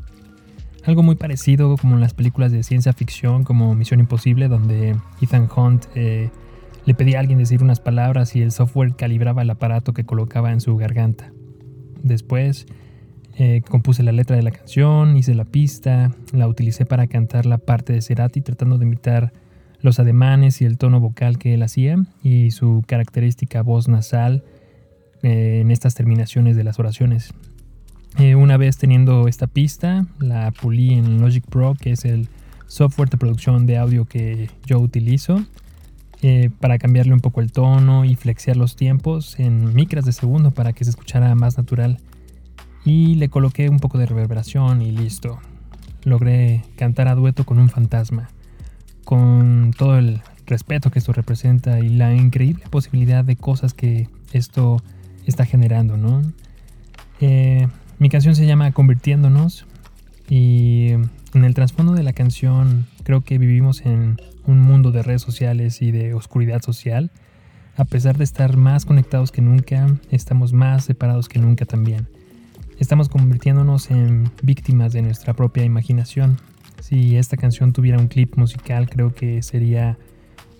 [0.85, 5.49] Algo muy parecido como en las películas de ciencia ficción como Misión Imposible, donde Ethan
[5.55, 6.29] Hunt eh,
[6.85, 10.51] le pedía a alguien decir unas palabras y el software calibraba el aparato que colocaba
[10.51, 11.31] en su garganta.
[12.01, 12.65] Después
[13.37, 17.57] eh, compuse la letra de la canción, hice la pista, la utilicé para cantar la
[17.57, 19.33] parte de Cerati tratando de imitar
[19.81, 24.43] los ademanes y el tono vocal que él hacía y su característica voz nasal
[25.23, 27.33] eh, en estas terminaciones de las oraciones.
[28.17, 32.27] Eh, una vez teniendo esta pista, la pulí en Logic Pro, que es el
[32.67, 35.45] software de producción de audio que yo utilizo,
[36.59, 40.73] para cambiarle un poco el tono y flexear los tiempos en micras de segundo para
[40.73, 41.97] que se escuchara más natural
[42.83, 45.39] y le coloqué un poco de reverberación y listo.
[46.03, 48.29] Logré cantar a dueto con un fantasma,
[49.03, 54.81] con todo el respeto que esto representa y la increíble posibilidad de cosas que esto
[55.25, 56.21] está generando, ¿no?
[57.21, 57.67] Eh,
[57.99, 59.65] mi canción se llama Convirtiéndonos
[60.29, 60.91] y
[61.33, 65.81] en el trasfondo de la canción creo que vivimos en un mundo de redes sociales
[65.81, 67.11] y de oscuridad social.
[67.77, 72.07] A pesar de estar más conectados que nunca, estamos más separados que nunca también
[72.79, 76.37] estamos convirtiéndonos en víctimas de nuestra propia imaginación.
[76.79, 79.97] Si esta canción tuviera un clip musical, creo que sería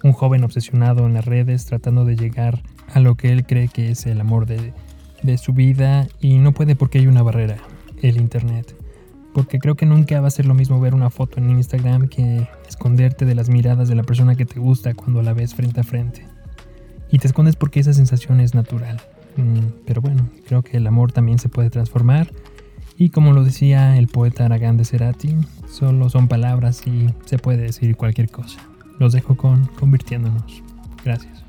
[0.04, 2.62] un joven obsesionado en las redes tratando de llegar
[2.94, 4.74] a lo que él cree que es el amor de,
[5.38, 7.58] su vida y no puede porque hay una barrera,
[8.02, 8.76] el Internet.
[9.34, 12.48] Porque creo que nunca va a ser lo mismo ver una foto en Instagram que
[12.68, 15.84] esconderte de las miradas de la persona que te gusta cuando la ves frente a
[15.84, 16.26] frente.
[17.12, 19.00] Y te escondes porque esa sensación es natural.
[19.38, 22.32] Mm, pero bueno, creo que el amor también se puede transformar.
[22.98, 25.36] Y como lo decía el poeta Aragán de Cerati,
[25.70, 28.60] solo son palabras y se puede decir cualquier cosa.
[29.00, 30.64] Los dejo con convirtiéndonos.
[31.06, 31.49] Gracias.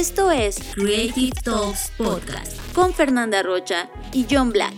[0.00, 4.72] Esto es Creative Talks Podcast con Fernanda Rocha y John Black.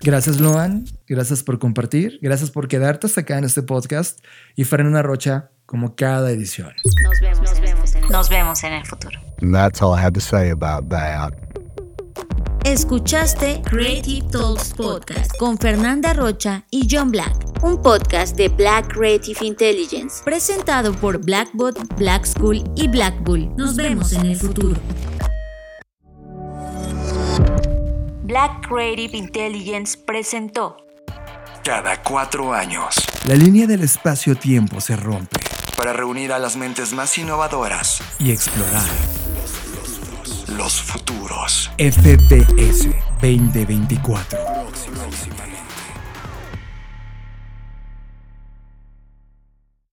[0.00, 0.84] Gracias, Loan.
[1.08, 2.20] Gracias por compartir.
[2.22, 4.24] Gracias por quedarte hasta acá en este podcast.
[4.54, 6.72] Y Fernanda Rocha, como cada edición.
[7.02, 9.18] Nos vemos, nos vemos, en, nos vemos en el futuro.
[9.42, 11.45] And that's all I have to say about that.
[12.66, 17.32] Escuchaste Creative Talks Podcast con Fernanda Rocha y John Black,
[17.62, 23.54] un podcast de Black Creative Intelligence, presentado por Blackbot, Black School y Black Bull.
[23.54, 24.80] Nos vemos en el futuro.
[28.24, 30.76] Black Creative Intelligence presentó.
[31.62, 32.96] Cada cuatro años,
[33.28, 35.38] La línea del espacio-tiempo se rompe
[35.76, 38.90] para reunir a las mentes más innovadoras, y explorar.
[40.56, 41.70] Los futuros.
[41.78, 42.88] FPS
[43.20, 45.55] 2024.